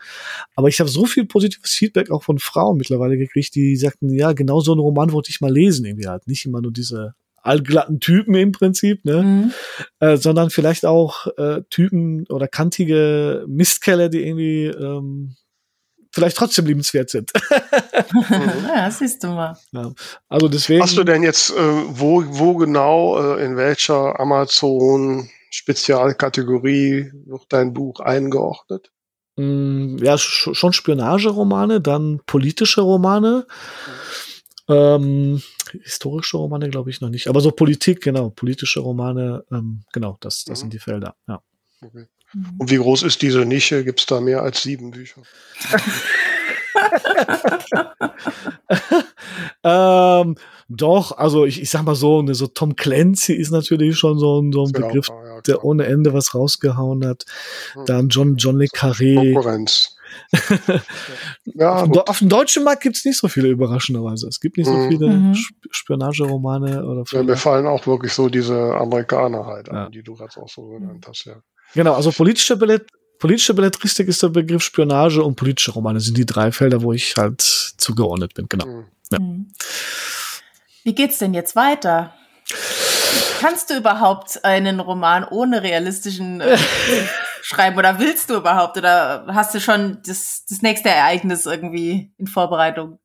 [0.56, 4.34] Aber ich habe so viel positives Feedback auch von Frauen mittlerweile gekriegt, die sagten, ja,
[4.34, 6.28] genau so einen Roman wollte ich mal lesen, irgendwie halt.
[6.28, 9.24] Nicht immer nur diese allglatten Typen im Prinzip, ne?
[9.24, 9.52] Mhm.
[10.00, 15.36] Äh, sondern vielleicht auch äh, Typen oder kantige Mistkeller, die irgendwie ähm,
[16.18, 17.32] vielleicht trotzdem liebenswert sind.
[18.32, 19.56] ja, siehst du mal.
[19.72, 19.92] Ja.
[20.28, 20.82] Also deswegen.
[20.82, 27.72] Hast du denn jetzt, äh, wo, wo genau, äh, in welcher Amazon Spezialkategorie wird dein
[27.72, 28.92] Buch eingeordnet?
[29.36, 33.46] Mm, ja, sch schon Spionageromane, dann politische Romane.
[34.68, 35.44] Ähm,
[35.84, 40.46] historische Romane glaube ich noch nicht, aber so Politik, genau, politische Romane, ähm, genau, das,
[40.46, 40.62] das mhm.
[40.62, 41.42] sind die Felder, ja.
[41.80, 42.08] Okay.
[42.34, 42.56] Mhm.
[42.58, 43.84] Und wie groß ist diese Nische?
[43.84, 45.22] Gibt es da mehr als sieben Bücher?
[49.64, 50.36] ähm,
[50.70, 54.42] doch, also ich, ich sag mal so, ne, so Tom Clancy ist natürlich schon so,
[54.42, 57.24] ein, so ein Begriff, auch, ja, der ohne Ende was rausgehauen hat.
[57.74, 57.86] Hm.
[57.86, 59.16] Dann John, John Le Carré.
[59.16, 59.96] Konkurrenz.
[61.46, 64.28] ja, auf dem deutschen Markt gibt es nicht so viele überraschenderweise.
[64.28, 64.90] Es gibt nicht so mhm.
[64.90, 65.36] viele mhm.
[65.70, 70.42] Spionageromane oder ja, mir fallen auch wirklich so diese Amerikaner halt an, die du gerade
[70.42, 71.42] auch so genannt hast, ja.
[71.74, 72.88] Genau, also politische, Ballett,
[73.20, 77.16] politische Belletristik ist der Begriff Spionage und politische Romane sind die drei Felder, wo ich
[77.18, 78.66] halt zugeordnet bin, genau.
[78.66, 78.86] Mhm.
[79.12, 79.20] Ja.
[79.20, 79.52] Mhm.
[80.84, 82.14] Wie geht's denn jetzt weiter?
[83.40, 86.58] Kannst du überhaupt einen Roman ohne realistischen äh,
[87.42, 92.28] schreiben oder willst du überhaupt oder hast du schon das, das nächste Ereignis irgendwie in
[92.28, 93.00] Vorbereitung?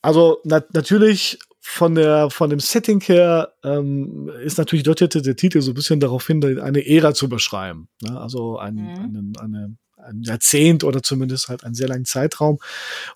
[0.00, 5.62] Also na, natürlich von der von dem Setting her ähm, ist natürlich deutete der Titel
[5.62, 7.88] so ein bisschen darauf hin, eine Ära zu beschreiben.
[8.02, 8.20] Ne?
[8.20, 8.98] Also ein, mhm.
[8.98, 12.58] eine, eine, ein Jahrzehnt oder zumindest halt einen sehr langen Zeitraum.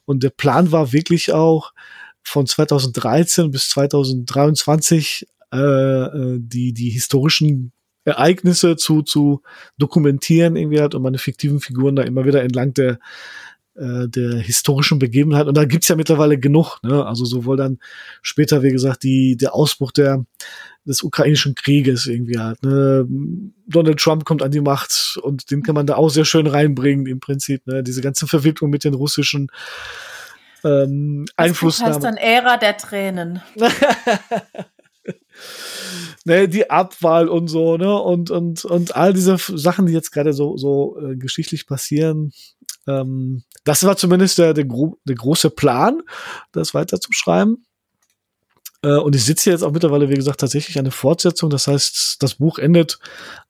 [0.07, 1.75] Und der Plan war wirklich auch
[2.23, 7.73] von 2013 bis 2023 äh, äh, die die historischen
[8.07, 9.43] Ereignisse zu, zu
[9.77, 12.99] dokumentieren irgendwie hat und meine fiktiven Figuren da immer wieder entlang der,
[13.79, 15.47] äh, der historischen Begebenheit.
[15.47, 16.79] Und da gibt's ja mittlerweile genug.
[16.83, 17.07] Ne?
[17.07, 17.79] Also sowohl dann
[18.22, 20.24] später, wie gesagt, die, der Ausbruch der,
[20.85, 22.62] des ukrainischen Krieges irgendwie halt.
[22.62, 23.07] Ne?
[23.66, 27.07] Donald Trump kommt an die Macht und den kann man da auch sehr schön reinbringen
[27.07, 27.66] im Prinzip.
[27.66, 27.83] Ne?
[27.83, 29.49] Diese ganze Verwicklung mit den russischen
[30.64, 31.95] ähm, Einflussnahmen.
[31.95, 33.43] Das heißt dann Ära der Tränen.
[36.24, 40.33] ne, die Abwahl und so, ne, und, und, und all diese Sachen, die jetzt gerade
[40.33, 42.33] so, so äh, geschichtlich passieren,
[42.89, 46.03] ähm, das war zumindest der, der, gro der große Plan,
[46.53, 47.64] das weiter zu schreiben.
[48.82, 51.51] Äh, und ich sitze jetzt auch mittlerweile, wie gesagt, tatsächlich eine Fortsetzung.
[51.51, 52.99] Das heißt, das Buch endet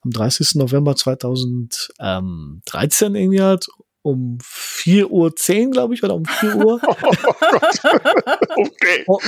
[0.03, 0.57] am 30.
[0.57, 3.69] November 2013 irgendwie halt
[4.03, 6.81] um 4.10 Uhr, glaube ich, oder um 4 Uhr.
[8.61, 9.05] Oh okay.
[9.07, 9.21] Oh,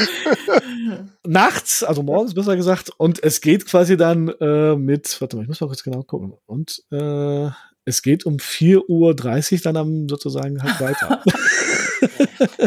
[1.26, 2.90] nachts, also morgens besser gesagt.
[2.96, 6.34] Und es geht quasi dann äh, mit, warte mal, ich muss mal kurz genau gucken.
[6.46, 7.50] Und äh,
[7.84, 11.22] es geht um 4.30 Uhr dann am sozusagen halt weiter.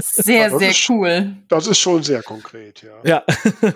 [0.02, 1.36] Sehr, ja, sehr ist, cool.
[1.48, 2.94] Das ist schon sehr konkret, ja.
[3.04, 3.24] Ja.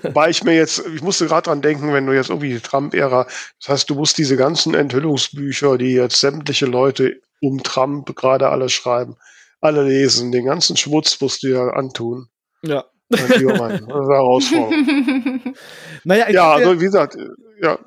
[0.04, 3.26] Wobei ich mir jetzt, ich musste gerade dran denken, wenn du jetzt irgendwie die Trump-Ära,
[3.60, 8.70] das heißt, du musst diese ganzen Enthüllungsbücher, die jetzt sämtliche Leute um Trump gerade alle
[8.70, 9.16] schreiben,
[9.60, 12.28] alle lesen, den ganzen Schmutz musst du ja antun.
[12.62, 12.86] Ja.
[13.10, 15.56] Mann, das ist Herausforderung.
[16.04, 17.18] naja, ja, also wie gesagt,
[17.62, 17.80] ja?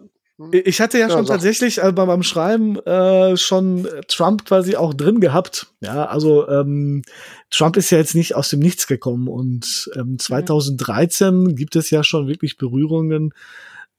[0.52, 1.32] Ich hatte ja, ja schon so.
[1.32, 5.66] tatsächlich äh, beim Schreiben äh, schon Trump quasi auch drin gehabt.
[5.80, 7.02] Ja, also ähm,
[7.50, 11.56] Trump ist ja jetzt nicht aus dem Nichts gekommen und ähm, 2013 mhm.
[11.56, 13.34] gibt es ja schon wirklich Berührungen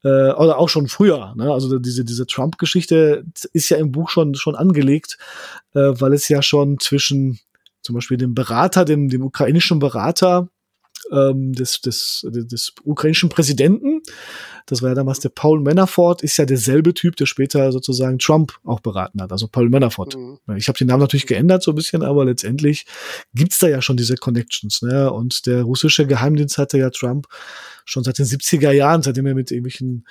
[0.03, 1.33] äh, oder auch schon früher.
[1.35, 1.51] Ne?
[1.51, 3.23] Also diese diese Trump-Geschichte
[3.53, 5.19] ist ja im Buch schon schon angelegt,
[5.75, 7.39] äh, weil es ja schon zwischen
[7.83, 10.49] zum Beispiel dem Berater, dem dem ukrainischen Berater
[11.11, 14.01] ähm, des, des, des ukrainischen Präsidenten.
[14.65, 18.53] Das war ja damals der Paul Manafort, ist ja derselbe Typ, der später sozusagen Trump
[18.63, 20.15] auch beraten hat, also Paul Manafort.
[20.15, 20.39] Mhm.
[20.55, 22.85] Ich habe den Namen natürlich geändert so ein bisschen, aber letztendlich
[23.33, 24.81] gibt's da ja schon diese Connections.
[24.81, 25.11] Ne?
[25.11, 27.27] Und der russische Geheimdienst hatte ja Trump
[27.85, 30.05] schon seit den 70er Jahren, seitdem er mit irgendwelchen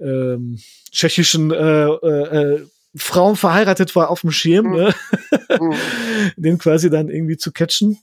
[0.00, 0.58] ähm,
[0.90, 4.72] tschechischen äh, äh, Frauen verheiratet war auf dem Schirm, mhm.
[4.72, 4.94] ne?
[5.60, 5.74] Mhm.
[6.36, 7.98] den quasi dann irgendwie zu catchen.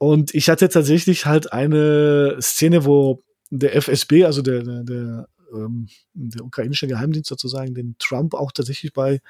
[0.00, 5.88] Und ich hatte tatsächlich halt eine Szene, wo der FSB, also der, der, der, ähm,
[6.14, 9.20] der ukrainische Geheimdienst sozusagen, den Trump auch tatsächlich bei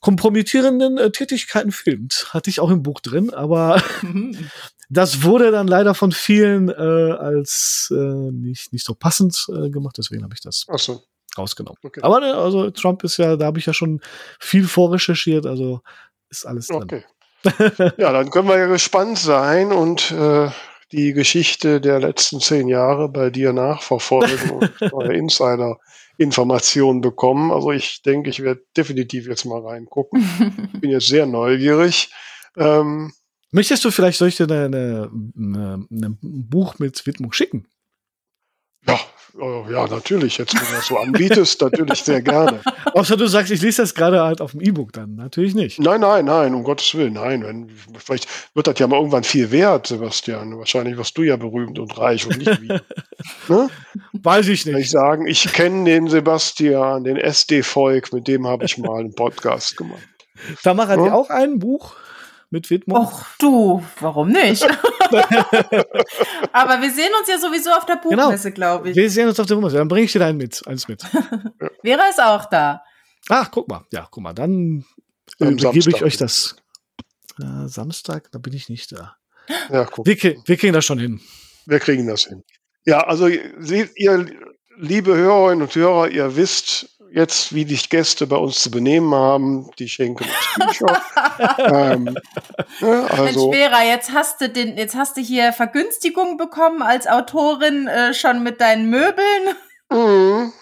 [0.00, 2.28] kompromittierenden äh, Tätigkeiten filmt.
[2.30, 3.82] Hatte ich auch im Buch drin, aber
[4.88, 9.98] das wurde dann leider von vielen äh, als äh, nicht, nicht so passend äh, gemacht,
[9.98, 11.02] deswegen habe ich das Ach so.
[11.36, 11.78] rausgenommen.
[11.82, 12.00] Okay.
[12.00, 14.00] Aber ne, also Trump ist ja, da habe ich ja schon
[14.40, 15.82] viel vorrecherchiert, also
[16.30, 16.84] ist alles drin.
[16.84, 17.04] Okay.
[17.44, 20.50] Ja, dann können wir ja gespannt sein und äh,
[20.92, 27.52] die Geschichte der letzten zehn Jahre bei dir nachverfolgen und neue Insider-Informationen bekommen.
[27.52, 30.70] Also ich denke, ich werde definitiv jetzt mal reingucken.
[30.80, 32.10] Bin jetzt sehr neugierig.
[32.56, 33.12] Ähm,
[33.50, 37.66] Möchtest du vielleicht solche ein Buch mit Widmung schicken?
[38.86, 38.98] Ja,
[39.38, 40.38] Oh, ja, natürlich.
[40.38, 42.60] Jetzt, wenn du das so anbietest, natürlich sehr gerne.
[42.94, 45.16] Außer du sagst, ich lese das gerade halt auf dem E-Book dann.
[45.16, 45.78] Natürlich nicht.
[45.78, 47.44] Nein, nein, nein, um Gottes Willen, nein.
[47.44, 50.58] Wenn, vielleicht wird das ja mal irgendwann viel wert, Sebastian.
[50.58, 52.68] Wahrscheinlich wirst du ja berühmt und reich und nicht wie.
[53.48, 53.68] ne?
[54.12, 54.72] Weiß ich nicht.
[54.72, 59.14] Kann ich sagen, ich kenne den Sebastian, den SD-Volk, mit dem habe ich mal einen
[59.14, 60.02] Podcast gemacht.
[60.62, 61.94] Tamara hat ja auch ein Buch
[62.50, 62.98] mit Widmung?
[62.98, 64.64] Och du, warum nicht?
[66.52, 68.24] Aber wir sehen uns ja sowieso auf der genau.
[68.24, 68.54] Buchmesse, genau.
[68.54, 68.96] glaube ich.
[68.96, 69.76] Wir sehen uns auf der Buchmesse.
[69.76, 71.02] Dann bringe ich dir einen mit, eins mit.
[71.82, 72.82] Vera ist auch da.
[73.28, 73.84] Ach, guck mal.
[73.92, 74.32] Ja, guck mal.
[74.32, 74.84] Dann
[75.38, 76.56] äh, gebe ich euch das.
[77.40, 79.16] Äh, Samstag, da bin ich nicht da.
[79.70, 80.06] Ja, guck.
[80.06, 81.20] Wir, wir kriegen das schon hin.
[81.66, 82.44] Wir kriegen das hin.
[82.84, 83.28] Ja, also
[83.58, 84.26] seht ihr,
[84.78, 89.70] liebe Hörerinnen und Hörer, ihr wisst, jetzt, wie die Gäste bei uns zu benehmen haben.
[89.78, 91.02] Die schenken uns Bücher.
[91.58, 92.16] ähm,
[92.80, 93.50] ne, also.
[93.50, 98.14] Mensch, Vera, jetzt hast du den, jetzt hast du hier Vergünstigung bekommen als Autorin äh,
[98.14, 99.56] schon mit deinen Möbeln.
[99.90, 100.52] Mhm.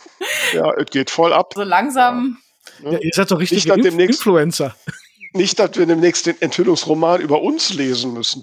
[0.53, 1.53] Ja, es geht voll ab.
[1.55, 2.39] So langsam.
[2.83, 3.01] Ja, ne?
[3.01, 4.75] ihr seid doch richtig Inf demnächst, Influencer.
[5.33, 8.43] Nicht, dass wir demnächst den Enthüllungsroman über uns lesen müssen.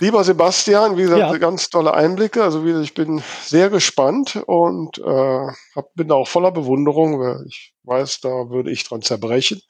[0.00, 1.38] Lieber Sebastian, wie gesagt, ja.
[1.38, 2.42] ganz tolle Einblicke.
[2.42, 7.44] Also wie, ich bin sehr gespannt und äh, hab, bin da auch voller Bewunderung, weil
[7.46, 9.60] ich weiß, da würde ich dran zerbrechen.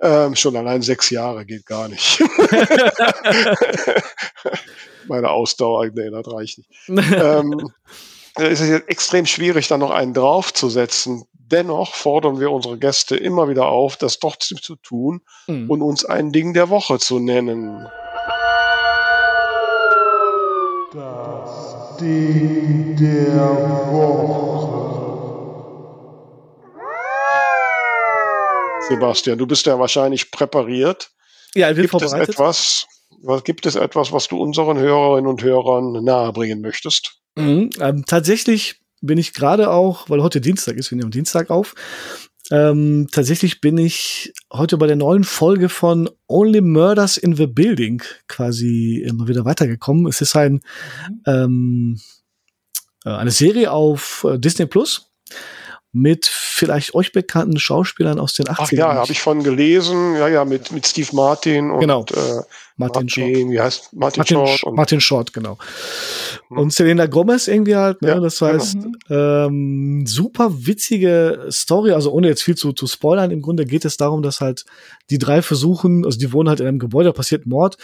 [0.00, 2.20] Ähm, schon allein sechs Jahre geht gar nicht.
[5.08, 6.70] Meine Ausdauer, nee, das reicht nicht.
[6.88, 7.70] ähm,
[8.34, 11.24] es ist jetzt extrem schwierig, da noch einen draufzusetzen.
[11.48, 15.70] Dennoch fordern wir unsere Gäste immer wieder auf, das trotzdem zu tun mhm.
[15.70, 17.86] und uns ein Ding der Woche zu nennen.
[20.92, 23.36] Das Ding der
[23.92, 24.86] Woche.
[28.88, 31.10] Sebastian, du bist ja wahrscheinlich präpariert.
[31.54, 32.28] Ja, ich bin gibt vorbereitet.
[32.28, 32.86] Es etwas,
[33.22, 37.20] was, gibt es etwas, was du unseren Hörerinnen und Hörern nahebringen möchtest?
[37.36, 41.74] Mhm, ähm, tatsächlich bin ich gerade auch, weil heute Dienstag ist, wir nehmen Dienstag auf.
[42.50, 48.02] Ähm, tatsächlich bin ich heute bei der neuen Folge von Only Murders in the Building
[48.28, 50.06] quasi immer wieder weitergekommen.
[50.06, 51.22] Es ist ein mhm.
[51.26, 52.00] ähm,
[53.04, 55.10] äh, eine Serie auf äh, Disney Plus
[55.92, 58.56] mit vielleicht euch bekannten Schauspielern aus den 80ern.
[58.58, 60.14] Ach ja, habe ich von gelesen.
[60.16, 62.04] Ja, ja, mit, mit Steve Martin und genau.
[62.12, 62.42] äh,
[62.78, 63.52] Martin, Martin Short.
[63.52, 64.62] wie heißt Martin, Martin Short?
[64.64, 65.58] Und Martin Short, genau.
[66.48, 66.58] Hm.
[66.58, 68.08] Und Selena Gomez irgendwie halt, ne?
[68.08, 68.52] Ja, das genau.
[68.52, 68.76] heißt,
[69.08, 69.46] genau.
[69.46, 73.96] ähm, super witzige Story, also ohne jetzt viel zu, zu spoilern, im Grunde geht es
[73.96, 74.66] darum, dass halt
[75.08, 77.78] die drei versuchen, also die wohnen halt in einem Gebäude, da passiert Mord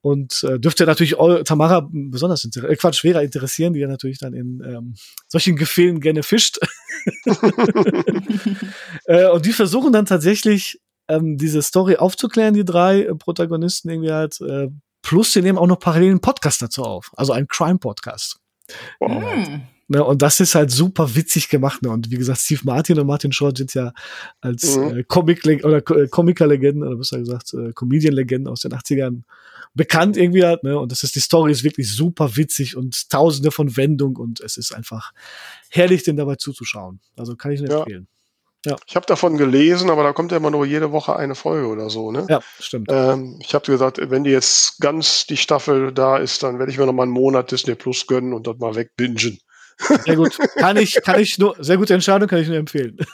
[0.00, 4.34] und äh, dürfte natürlich Tamara besonders interessieren, äh, Quatsch, schwerer interessieren, die ja natürlich dann
[4.34, 4.94] in ähm,
[5.26, 6.60] solchen Gefehlen gerne fischt.
[9.06, 14.12] äh, und die versuchen dann tatsächlich ähm, diese Story aufzuklären, die drei äh, Protagonisten irgendwie
[14.12, 14.40] halt.
[14.40, 14.68] Äh,
[15.02, 18.38] plus sie nehmen auch noch parallelen Podcast dazu auf, also ein Crime-Podcast.
[18.98, 19.60] Wow.
[19.88, 21.82] Ne, und das ist halt super witzig gemacht.
[21.82, 21.90] Ne?
[21.90, 23.92] Und wie gesagt, Steve Martin und Martin Short sind ja
[24.40, 24.98] als mhm.
[24.98, 29.22] äh, Comic oder äh, Comiker-Legenden oder besser gesagt äh, Comedian-Legenden aus den 80ern
[29.76, 30.64] bekannt irgendwie halt.
[30.64, 30.78] Ne?
[30.78, 34.56] Und das ist die Story ist wirklich super witzig und tausende von Wendungen und es
[34.56, 35.12] ist einfach
[35.70, 37.00] herrlich, den dabei zuzuschauen.
[37.16, 37.78] Also kann ich nur ja.
[37.78, 38.08] empfehlen.
[38.64, 38.76] Ja.
[38.84, 41.88] Ich habe davon gelesen, aber da kommt ja immer nur jede Woche eine Folge oder
[41.88, 42.26] so, ne?
[42.28, 42.88] Ja, stimmt.
[42.90, 46.78] Ähm, ich habe gesagt, wenn die jetzt ganz die Staffel da ist, dann werde ich
[46.78, 49.38] mir noch mal einen Monat Disney Plus gönnen und dort mal wegbingen.
[49.78, 50.36] Sehr gut.
[50.56, 52.96] Kann ich, kann ich nur, sehr gute Entscheidung, kann ich nur empfehlen.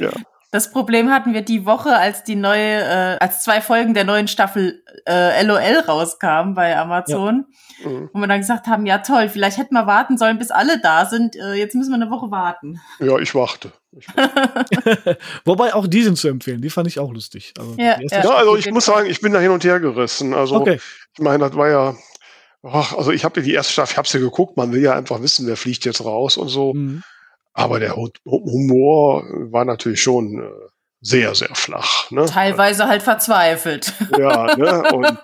[0.00, 0.12] ja.
[0.52, 4.28] Das Problem hatten wir die Woche, als die neue, äh, als zwei Folgen der neuen
[4.28, 7.46] Staffel äh, LOL rauskamen bei Amazon,
[7.82, 7.90] ja.
[7.90, 8.10] mhm.
[8.12, 11.06] wo wir dann gesagt haben, ja toll, vielleicht hätten wir warten sollen, bis alle da
[11.06, 11.34] sind.
[11.36, 12.80] Äh, jetzt müssen wir eine Woche warten.
[13.00, 13.72] Ja, ich warte.
[13.90, 15.18] Ich warte.
[15.44, 17.52] Wobei auch die sind zu empfehlen, die fand ich auch lustig.
[17.58, 18.22] Also, ja, ja.
[18.22, 20.32] ja, also ich muss sagen, ich bin da hin und her gerissen.
[20.32, 20.78] Also okay.
[21.12, 21.96] ich meine, das war ja,
[22.62, 25.20] ach, also ich habe die erste Staffel, ich habe sie geguckt, man will ja einfach
[25.22, 26.72] wissen, wer fliegt jetzt raus und so.
[26.72, 27.02] Mhm.
[27.58, 30.50] Aber der Humor war natürlich schon äh,
[31.00, 32.10] sehr, sehr flach.
[32.10, 32.24] Ne?
[32.26, 33.92] Teilweise halt verzweifelt.
[34.18, 34.82] Ja, ne?
[34.92, 35.18] Und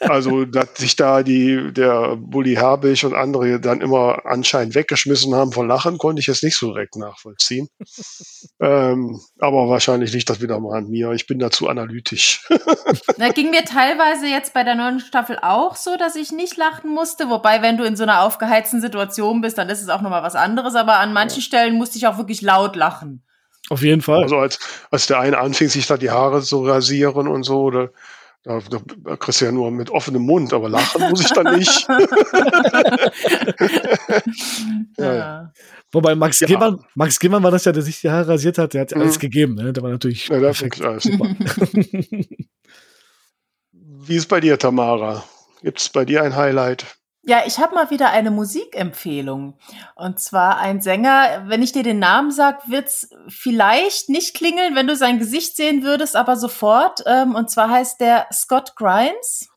[0.00, 5.52] also, dass sich da die, der Bully Herbig und andere dann immer anscheinend weggeschmissen haben
[5.52, 7.68] von Lachen, konnte ich jetzt nicht so direkt nachvollziehen.
[8.60, 11.10] ähm, aber wahrscheinlich liegt das wieder mal an mir.
[11.10, 12.46] Ich bin dazu analytisch.
[13.18, 16.90] da ging mir teilweise jetzt bei der neuen Staffel auch so, dass ich nicht lachen
[16.90, 17.28] musste.
[17.28, 20.36] Wobei, wenn du in so einer aufgeheizten Situation bist, dann ist es auch nochmal was
[20.36, 20.74] anderes.
[20.74, 21.44] Aber an manchen ja.
[21.44, 23.25] Stellen musste ich auch wirklich laut lachen.
[23.68, 24.22] Auf jeden Fall.
[24.22, 24.58] Also als,
[24.90, 27.88] als der eine anfing, sich da die Haare zu rasieren und so, da,
[28.44, 28.60] da,
[29.04, 31.86] da kriegst du ja nur mit offenem Mund, aber lachen muss ich dann nicht.
[34.98, 35.52] ja, ja.
[35.92, 36.46] Wobei Max ja.
[36.46, 39.00] Gimmann, Max Gimmann war das ja, der sich die Haare rasiert hat, der hat mhm.
[39.00, 39.72] alles gegeben, ne?
[39.72, 40.28] Der war natürlich.
[40.28, 41.24] Ja, das ist alles super.
[43.72, 45.24] Wie ist bei dir, Tamara?
[45.62, 46.95] Gibt es bei dir ein Highlight?
[47.28, 49.58] Ja, ich habe mal wieder eine Musikempfehlung.
[49.96, 54.86] Und zwar ein Sänger, wenn ich dir den Namen sag, wird's vielleicht nicht klingeln, wenn
[54.86, 57.02] du sein Gesicht sehen würdest, aber sofort.
[57.04, 59.48] Ähm, und zwar heißt der Scott Grimes.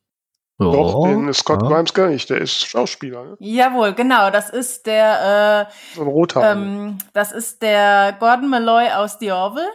[0.58, 1.70] Oh, Doch, den Scott ja.
[1.70, 3.24] Grimes gar nicht, der ist Schauspieler.
[3.24, 3.36] Ne?
[3.40, 6.52] Jawohl, genau, das ist der äh, so ein Rothaar.
[6.52, 9.70] Ähm, das ist der Gordon Malloy aus The Orville.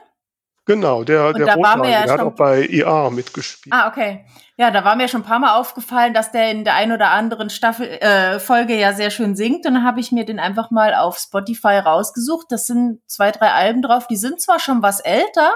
[0.66, 3.74] Genau, der, und der Rothaar, ja der hat auch bei ER mitgespielt.
[3.74, 4.24] Ah, okay.
[4.56, 7.10] Ja, da war mir schon ein paar Mal aufgefallen, dass der in der ein oder
[7.10, 9.66] anderen Staffel äh, Folge ja sehr schön singt.
[9.66, 12.46] Und dann habe ich mir den einfach mal auf Spotify rausgesucht.
[12.50, 14.06] Das sind zwei, drei Alben drauf.
[14.06, 15.52] Die sind zwar schon was älter,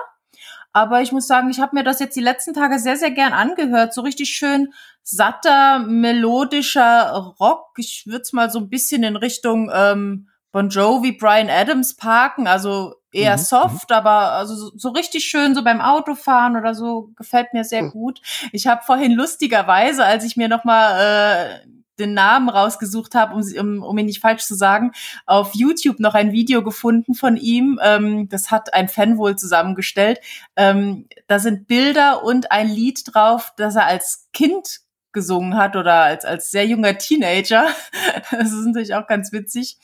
[0.72, 3.32] aber ich muss sagen, ich habe mir das jetzt die letzten Tage sehr, sehr gern
[3.32, 3.94] angehört.
[3.94, 7.70] So richtig schön satter, melodischer Rock.
[7.78, 12.46] Ich würde es mal so ein bisschen in Richtung ähm, Bon Jovi, Brian Adams parken.
[12.46, 13.42] Also eher mhm.
[13.42, 17.82] soft, aber also so, so, richtig schön so beim Autofahren oder so gefällt mir sehr
[17.82, 17.90] mhm.
[17.90, 18.20] gut.
[18.52, 21.66] Ich habe vorhin lustigerweise, als ich mir noch mal äh,
[21.98, 24.92] den Namen rausgesucht habe, um, um, um ihn nicht falsch zu sagen,
[25.26, 27.80] auf YouTube noch ein Video gefunden von ihm.
[27.82, 30.20] Ähm, das hat ein Fan wohl zusammengestellt.
[30.56, 34.80] Ähm, da sind Bilder und ein Lied drauf, das er als Kind
[35.12, 37.68] gesungen hat oder als, als sehr junger Teenager.
[38.30, 39.78] das ist natürlich auch ganz witzig.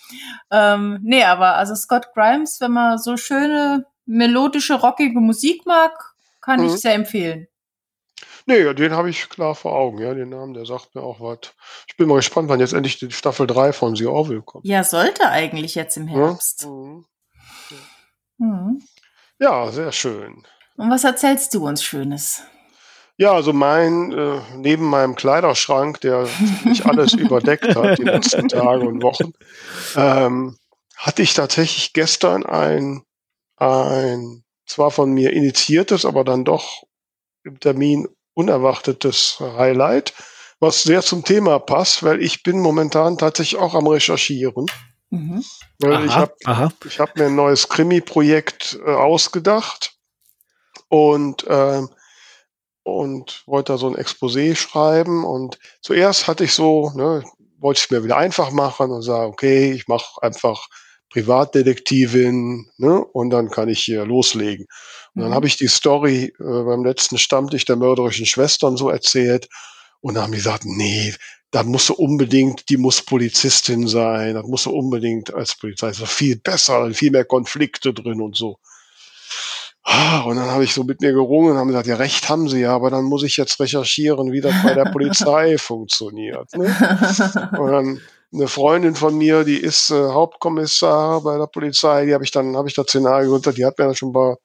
[0.50, 6.60] Ähm, nee, aber also Scott Grimes, wenn man so schöne, melodische, rockige Musik mag, kann
[6.60, 6.66] mhm.
[6.66, 7.48] ich sehr empfehlen.
[8.46, 11.54] Nee, den habe ich klar vor Augen, ja, den Namen, der sagt mir auch was.
[11.88, 14.66] Ich bin mal gespannt, wann jetzt endlich die Staffel 3 von The Orville kommt.
[14.66, 16.64] Ja, sollte eigentlich jetzt im Herbst.
[16.64, 17.04] Ja, mhm.
[18.38, 18.82] mhm.
[19.38, 20.44] ja sehr schön.
[20.76, 22.42] Und was erzählst du uns Schönes?
[23.16, 26.28] Ja, also mein, äh, neben meinem Kleiderschrank, der
[26.64, 29.32] nicht alles überdeckt hat die letzten Tage und Wochen,
[29.96, 30.58] ähm,
[30.96, 33.02] hatte ich tatsächlich gestern ein
[33.56, 36.84] ein zwar von mir initiiertes, aber dann doch
[37.44, 40.14] im Termin unerwartetes Highlight,
[40.58, 44.66] was sehr zum Thema passt, weil ich bin momentan tatsächlich auch am Recherchieren.
[45.10, 45.44] Mhm.
[45.78, 49.94] Weil ich habe hab mir ein neues Krimi-Projekt äh, ausgedacht
[50.88, 51.82] und, äh,
[52.84, 55.24] und wollte da so ein Exposé schreiben.
[55.24, 57.24] Und zuerst hatte ich so, ne,
[57.58, 60.68] wollte ich es mir wieder einfach machen und sagen, okay, ich mache einfach
[61.10, 64.66] Privatdetektivin ne, und dann kann ich hier loslegen.
[65.14, 65.34] Und dann mhm.
[65.34, 69.48] habe ich die Story äh, beim letzten Stammtisch der mörderischen Schwestern so erzählt
[70.00, 71.14] und dann haben die gesagt, nee,
[71.50, 76.04] da musst du unbedingt, die muss Polizistin sein, da musst du unbedingt als Polizei, ist
[76.08, 78.58] viel besser, viel mehr Konflikte drin und so.
[79.86, 82.48] Ah, und dann habe ich so mit mir gerungen und haben gesagt, ja, recht haben
[82.48, 86.50] sie ja, aber dann muss ich jetzt recherchieren, wie das bei der Polizei funktioniert.
[86.54, 86.74] Ne?
[87.58, 88.00] Und dann
[88.32, 92.56] eine Freundin von mir, die ist äh, Hauptkommissar bei der Polizei, die habe ich dann,
[92.56, 94.36] habe ich da Szenario runter, die hat mir dann schon ein paar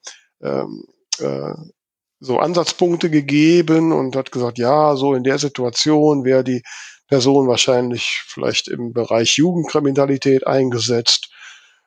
[0.42, 0.84] ähm,
[1.18, 1.54] äh,
[2.20, 6.62] so Ansatzpunkte gegeben und hat gesagt, ja, so in der Situation wäre die
[7.08, 11.30] Person wahrscheinlich vielleicht im Bereich Jugendkriminalität eingesetzt.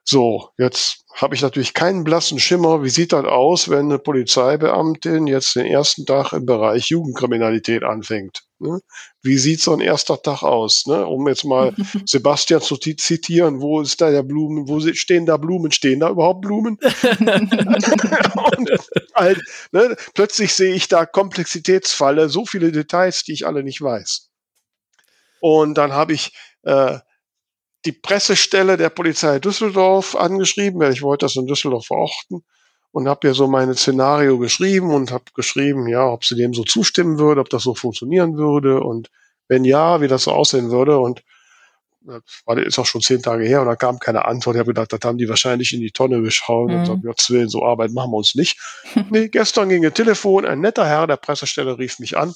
[0.06, 5.28] So, jetzt habe ich natürlich keinen blassen Schimmer, wie sieht das aus, wenn eine Polizeibeamtin
[5.28, 8.44] jetzt den ersten Tag im Bereich Jugendkriminalität anfängt.
[8.60, 8.82] Ne?
[9.22, 10.88] Wie sieht so ein erster Tag aus?
[10.88, 11.06] Ne?
[11.06, 11.74] Um jetzt mal
[12.06, 15.72] Sebastian zu zitieren, wo ist da der Blumen, wo stehen da Blumen?
[15.72, 16.78] Stehen da überhaupt Blumen?
[19.16, 19.40] Halt,
[19.72, 19.96] ne?
[20.16, 24.30] Plötzlich sehe ich da Komplexitätsfalle, so viele Details, die ich alle nicht weiß.
[25.40, 26.34] Und dann habe ich
[26.64, 27.00] äh,
[27.86, 32.44] die Pressestelle der Polizei Düsseldorf angeschrieben, weil ich wollte das in Düsseldorf verorten
[32.92, 36.64] und habe ja so mein Szenario geschrieben und habe geschrieben, ja, ob sie dem so
[36.64, 39.10] zustimmen würde, ob das so funktionieren würde und
[39.48, 41.24] wenn ja, wie das so aussehen würde und
[42.06, 44.56] das war, ist auch schon zehn Tage her und da kam keine Antwort.
[44.56, 46.76] Ich habe gedacht, das haben die wahrscheinlich in die Tonne geschaut mhm.
[46.76, 48.60] und gesagt, Gottes Willen, so Arbeit machen wir uns nicht.
[49.10, 52.34] nee, gestern ging ein Telefon, ein netter Herr der Pressestelle rief mich an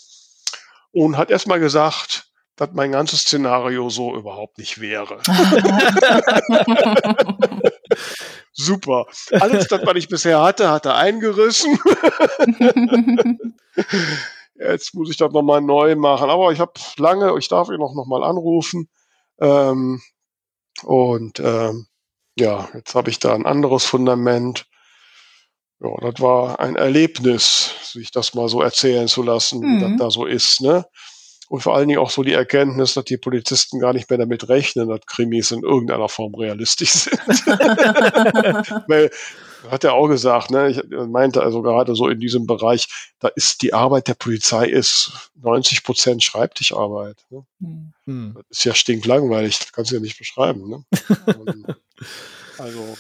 [0.91, 2.26] und hat erstmal gesagt,
[2.57, 5.21] dass mein ganzes Szenario so überhaupt nicht wäre.
[8.51, 9.05] Super.
[9.31, 11.75] Alles, das, was ich bisher hatte, hat er eingerissen.
[14.55, 16.31] Jetzt muss ich das nochmal neu machen.
[16.31, 18.89] Aber ich habe lange, ich darf ihn auch nochmal anrufen.
[19.39, 20.01] Ähm,
[20.83, 21.85] und ähm,
[22.35, 24.65] ja, jetzt habe ich da ein anderes Fundament.
[25.79, 29.75] Ja, das war ein Erlebnis, sich das mal so erzählen zu lassen, mhm.
[29.75, 29.97] wie das mhm.
[29.97, 30.61] da so ist.
[30.61, 30.87] Ne?
[31.49, 34.49] Und vor allen Dingen auch so die Erkenntnis, dass die Polizisten gar nicht mehr damit
[34.49, 37.19] rechnen, dass Krimis in irgendeiner Form realistisch sind.
[38.87, 39.09] Weil,
[39.69, 42.87] hat er auch gesagt, ne, ich meinte also gerade so in diesem Bereich,
[43.19, 47.25] da ist die Arbeit der Polizei ist 90 Prozent Schreibtischarbeit.
[47.29, 47.45] Ne?
[48.05, 48.33] Hm.
[48.35, 50.69] Das ist ja stinklangweilig, das kannst du ja nicht beschreiben.
[50.69, 50.83] Ne?
[52.57, 52.97] also,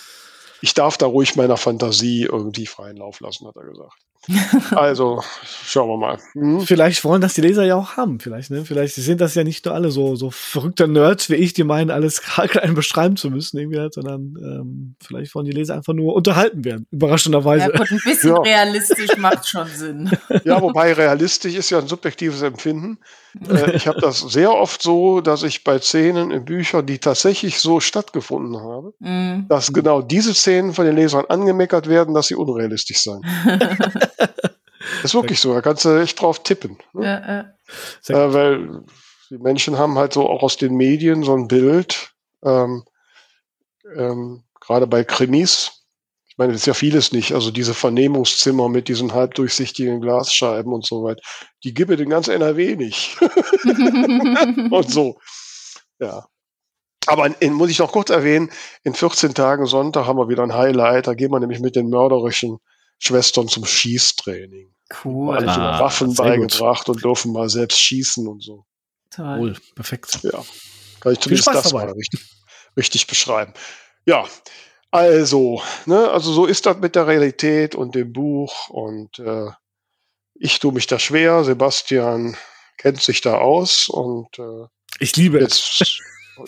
[0.61, 3.97] ich darf da ruhig meiner Fantasie irgendwie freien Lauf lassen, hat er gesagt.
[4.75, 6.17] Also, schauen wir mal.
[6.33, 6.61] Hm?
[6.61, 8.19] Vielleicht wollen das die Leser ja auch haben.
[8.19, 8.65] Vielleicht, ne?
[8.65, 11.91] Vielleicht sind das ja nicht nur alle so, so verrückte Nerds wie ich, die meinen,
[11.91, 16.15] alles klein beschreiben zu müssen, irgendwie halt, sondern ähm, vielleicht wollen die Leser einfach nur
[16.15, 16.87] unterhalten werden.
[16.91, 17.71] Überraschenderweise.
[17.71, 18.41] Ja, gut, ein bisschen ja.
[18.41, 20.11] realistisch macht schon Sinn.
[20.43, 22.99] Ja, wobei realistisch ist ja ein subjektives Empfinden.
[23.49, 27.59] Äh, ich habe das sehr oft so, dass ich bei Szenen in Büchern, die tatsächlich
[27.59, 29.47] so stattgefunden haben, mm.
[29.47, 33.21] dass genau diese Szenen von den Lesern angemeckert werden, dass sie unrealistisch seien.
[35.03, 36.77] ist wirklich so, da kannst du echt drauf tippen.
[36.93, 37.05] Ne?
[37.05, 38.25] Ja, ja.
[38.25, 38.83] Äh, weil
[39.29, 42.13] die Menschen haben halt so auch aus den Medien so ein Bild,
[42.45, 42.85] ähm,
[43.93, 45.71] ähm, gerade bei Krimis,
[46.29, 47.33] ich meine, das ist ja vieles nicht.
[47.33, 51.21] Also diese Vernehmungszimmer mit diesen halbdurchsichtigen Glasscheiben und so weiter,
[51.63, 53.17] die gibt es in ganz NRW nicht.
[54.71, 55.19] und so.
[55.99, 56.27] Ja.
[57.07, 58.51] Aber in, muss ich noch kurz erwähnen,
[58.83, 61.07] in 14 Tagen Sonntag haben wir wieder ein Highlight.
[61.07, 62.59] Da gehen wir nämlich mit den mörderischen
[62.99, 64.73] Schwestern zum Schießtraining.
[65.03, 65.35] Cool.
[65.35, 66.95] Alle ah, Waffen beigebracht gut.
[66.95, 68.65] und dürfen mal selbst schießen und so.
[69.11, 69.39] Toll.
[69.39, 69.55] Cool.
[69.75, 70.19] Perfekt.
[70.23, 70.43] Ja.
[70.99, 71.85] Kann ich zumindest das dabei.
[71.85, 72.29] mal richtig,
[72.75, 73.53] richtig beschreiben.
[74.05, 74.25] Ja,
[74.91, 79.49] also, ne, also so ist das mit der Realität und dem Buch und äh,
[80.35, 81.43] ich tue mich da schwer.
[81.43, 82.37] Sebastian
[82.77, 84.67] kennt sich da aus und äh,
[84.99, 85.99] ich liebe jetzt, es.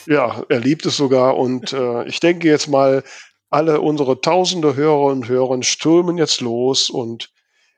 [0.05, 3.03] Ja, er liebt es sogar und äh, ich denke jetzt mal,
[3.49, 7.31] alle unsere tausende Hörer und Hörer stürmen jetzt los und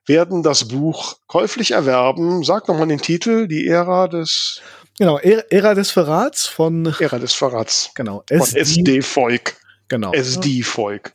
[0.05, 2.43] werden das Buch käuflich erwerben.
[2.43, 4.62] Sag nochmal den Titel, die Ära des
[4.97, 7.91] Genau, Ära des Verrats von Ära des Verrats.
[7.95, 9.55] Genau, von SD Volk.
[9.91, 10.14] Genau.
[10.14, 11.14] SD-Volk.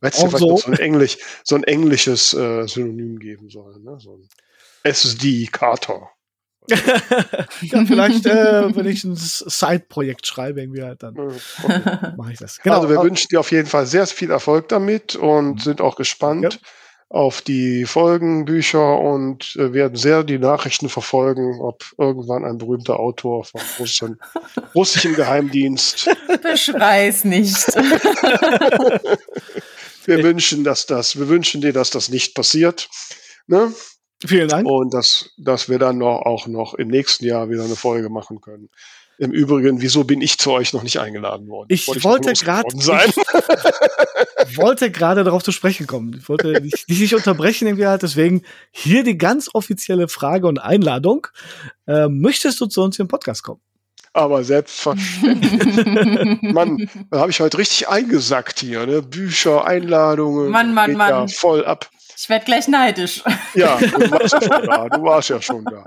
[0.00, 0.56] Weißt du, was so.
[0.56, 3.78] so ein, Englisch, so ein englisches äh, Synonym geben soll?
[3.78, 3.98] Ne?
[4.00, 4.28] So ein
[4.82, 6.10] SD-Carter.
[6.68, 12.12] Ja, vielleicht, äh, wenn ich ein Side-Projekt schreibe, irgendwie halt, dann okay.
[12.16, 12.58] mache ich das.
[12.58, 12.76] Genau.
[12.76, 15.58] Also wir wünschen dir auf jeden Fall sehr viel Erfolg damit und mhm.
[15.58, 16.68] sind auch gespannt ja.
[17.08, 23.44] auf die Folgenbücher und äh, werden sehr die Nachrichten verfolgen, ob irgendwann ein berühmter Autor
[23.44, 24.18] vom russischen,
[24.74, 26.10] russischen Geheimdienst.
[26.42, 27.66] Beschrei's nicht.
[30.04, 32.88] wir wünschen, dass das, wir wünschen dir, dass das nicht passiert.
[33.46, 33.72] Ne?
[34.26, 34.66] Vielen Dank.
[34.66, 38.40] Und dass, dass wir dann noch, auch noch im nächsten Jahr wieder eine Folge machen
[38.40, 38.68] können.
[39.18, 41.68] Im Übrigen, wieso bin ich zu euch noch nicht eingeladen worden?
[41.70, 42.68] Ich wollte, gerade
[44.56, 46.14] wollte gerade darauf zu sprechen kommen.
[46.18, 48.02] Ich wollte dich, dich nicht unterbrechen irgendwie halt.
[48.02, 51.28] Deswegen hier die ganz offizielle Frage und Einladung.
[51.86, 53.60] Äh, möchtest du zu uns im Podcast kommen?
[54.12, 56.42] Aber selbstverständlich.
[56.52, 58.86] Mann, da habe ich heute richtig eingesackt hier.
[58.86, 59.02] Ne?
[59.02, 60.50] Bücher, Einladungen.
[60.50, 61.08] Mann, Mann, Mann.
[61.08, 61.90] Ja voll ab.
[62.18, 63.22] Ich werde gleich neidisch.
[63.54, 64.88] Ja, du warst ja schon da.
[64.88, 65.84] Du warst ja schon da.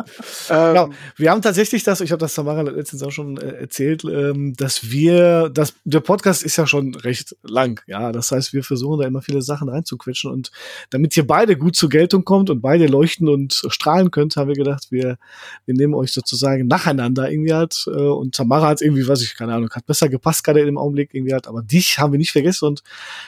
[0.49, 0.89] Ähm, genau.
[1.15, 4.91] Wir haben tatsächlich das, ich habe das Tamara letztens auch schon äh, erzählt, ähm, dass
[4.91, 7.81] wir, dass der Podcast ist ja schon recht lang.
[7.87, 10.51] Ja, das heißt, wir versuchen da immer viele Sachen reinzuquetschen und
[10.91, 14.55] damit ihr beide gut zur Geltung kommt und beide leuchten und strahlen könnt, haben wir
[14.55, 15.17] gedacht, wir,
[15.65, 17.85] wir nehmen euch sozusagen nacheinander irgendwie halt.
[17.87, 21.13] Äh, und Tamara hat irgendwie, weiß ich, keine Ahnung, hat besser gepasst gerade im Augenblick
[21.13, 22.83] irgendwie halt, aber dich haben wir nicht vergessen und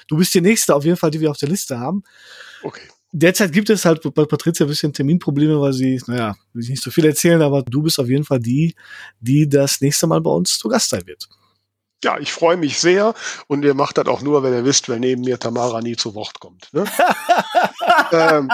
[0.07, 2.03] du bist die nächste auf jeden Fall, die wir auf der Liste haben.
[2.63, 2.81] Okay.
[3.13, 6.81] Derzeit gibt es halt bei Patricia ein bisschen Terminprobleme, weil sie, naja, will ich nicht
[6.81, 8.73] so viel erzählen, aber du bist auf jeden Fall die,
[9.19, 11.27] die das nächste Mal bei uns zu Gast sein wird.
[12.03, 13.13] Ja, ich freue mich sehr
[13.47, 16.15] und ihr macht das auch nur, wenn ihr wisst, wenn neben mir Tamara nie zu
[16.15, 16.69] Wort kommt.
[16.73, 16.85] Ne?
[18.11, 18.49] ähm,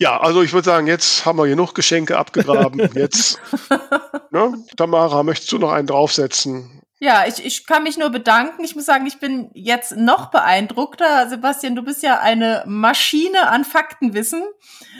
[0.00, 2.80] Ja, also ich würde sagen, jetzt haben wir genug Geschenke abgegraben.
[2.94, 3.38] Jetzt,
[4.30, 4.54] ne?
[4.78, 6.79] Tamara, möchtest du noch einen draufsetzen?
[7.02, 8.62] Ja, ich, ich kann mich nur bedanken.
[8.62, 11.28] Ich muss sagen, ich bin jetzt noch beeindruckter.
[11.28, 14.42] Sebastian, du bist ja eine Maschine an Faktenwissen.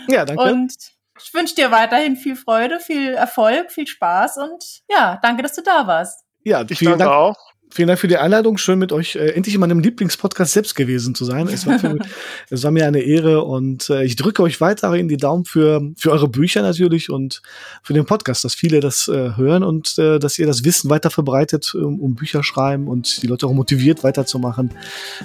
[0.09, 0.43] Ja, danke.
[0.43, 0.75] Und
[1.23, 5.63] ich wünsche dir weiterhin viel Freude, viel Erfolg, viel Spaß und ja, danke, dass du
[5.63, 6.25] da warst.
[6.43, 7.15] Ja, ich vielen danke Dank.
[7.15, 7.50] auch.
[7.73, 8.59] Vielen Dank für die Einladung.
[8.59, 11.47] Schön mit euch äh, endlich in meinem Lieblingspodcast selbst gewesen zu sein.
[11.47, 11.99] Es war, für,
[12.51, 16.11] es war mir eine Ehre und äh, ich drücke euch weiterhin die Daumen für, für
[16.11, 17.43] eure Bücher natürlich und
[17.83, 21.11] für den Podcast, dass viele das äh, hören und äh, dass ihr das Wissen weiter
[21.11, 24.73] verbreitet, um, um Bücher schreiben und die Leute auch motiviert weiterzumachen.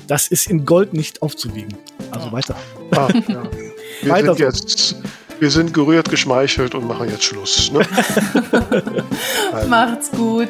[0.07, 1.75] Das ist in Gold nicht aufzuwiegen.
[2.11, 2.55] Also weiter.
[2.91, 3.43] Ah, ja.
[4.01, 4.95] Wir weiter sind jetzt
[5.39, 7.71] wir sind gerührt, geschmeichelt und machen jetzt Schluss.
[7.71, 7.81] Ne?
[9.69, 10.49] Macht's gut.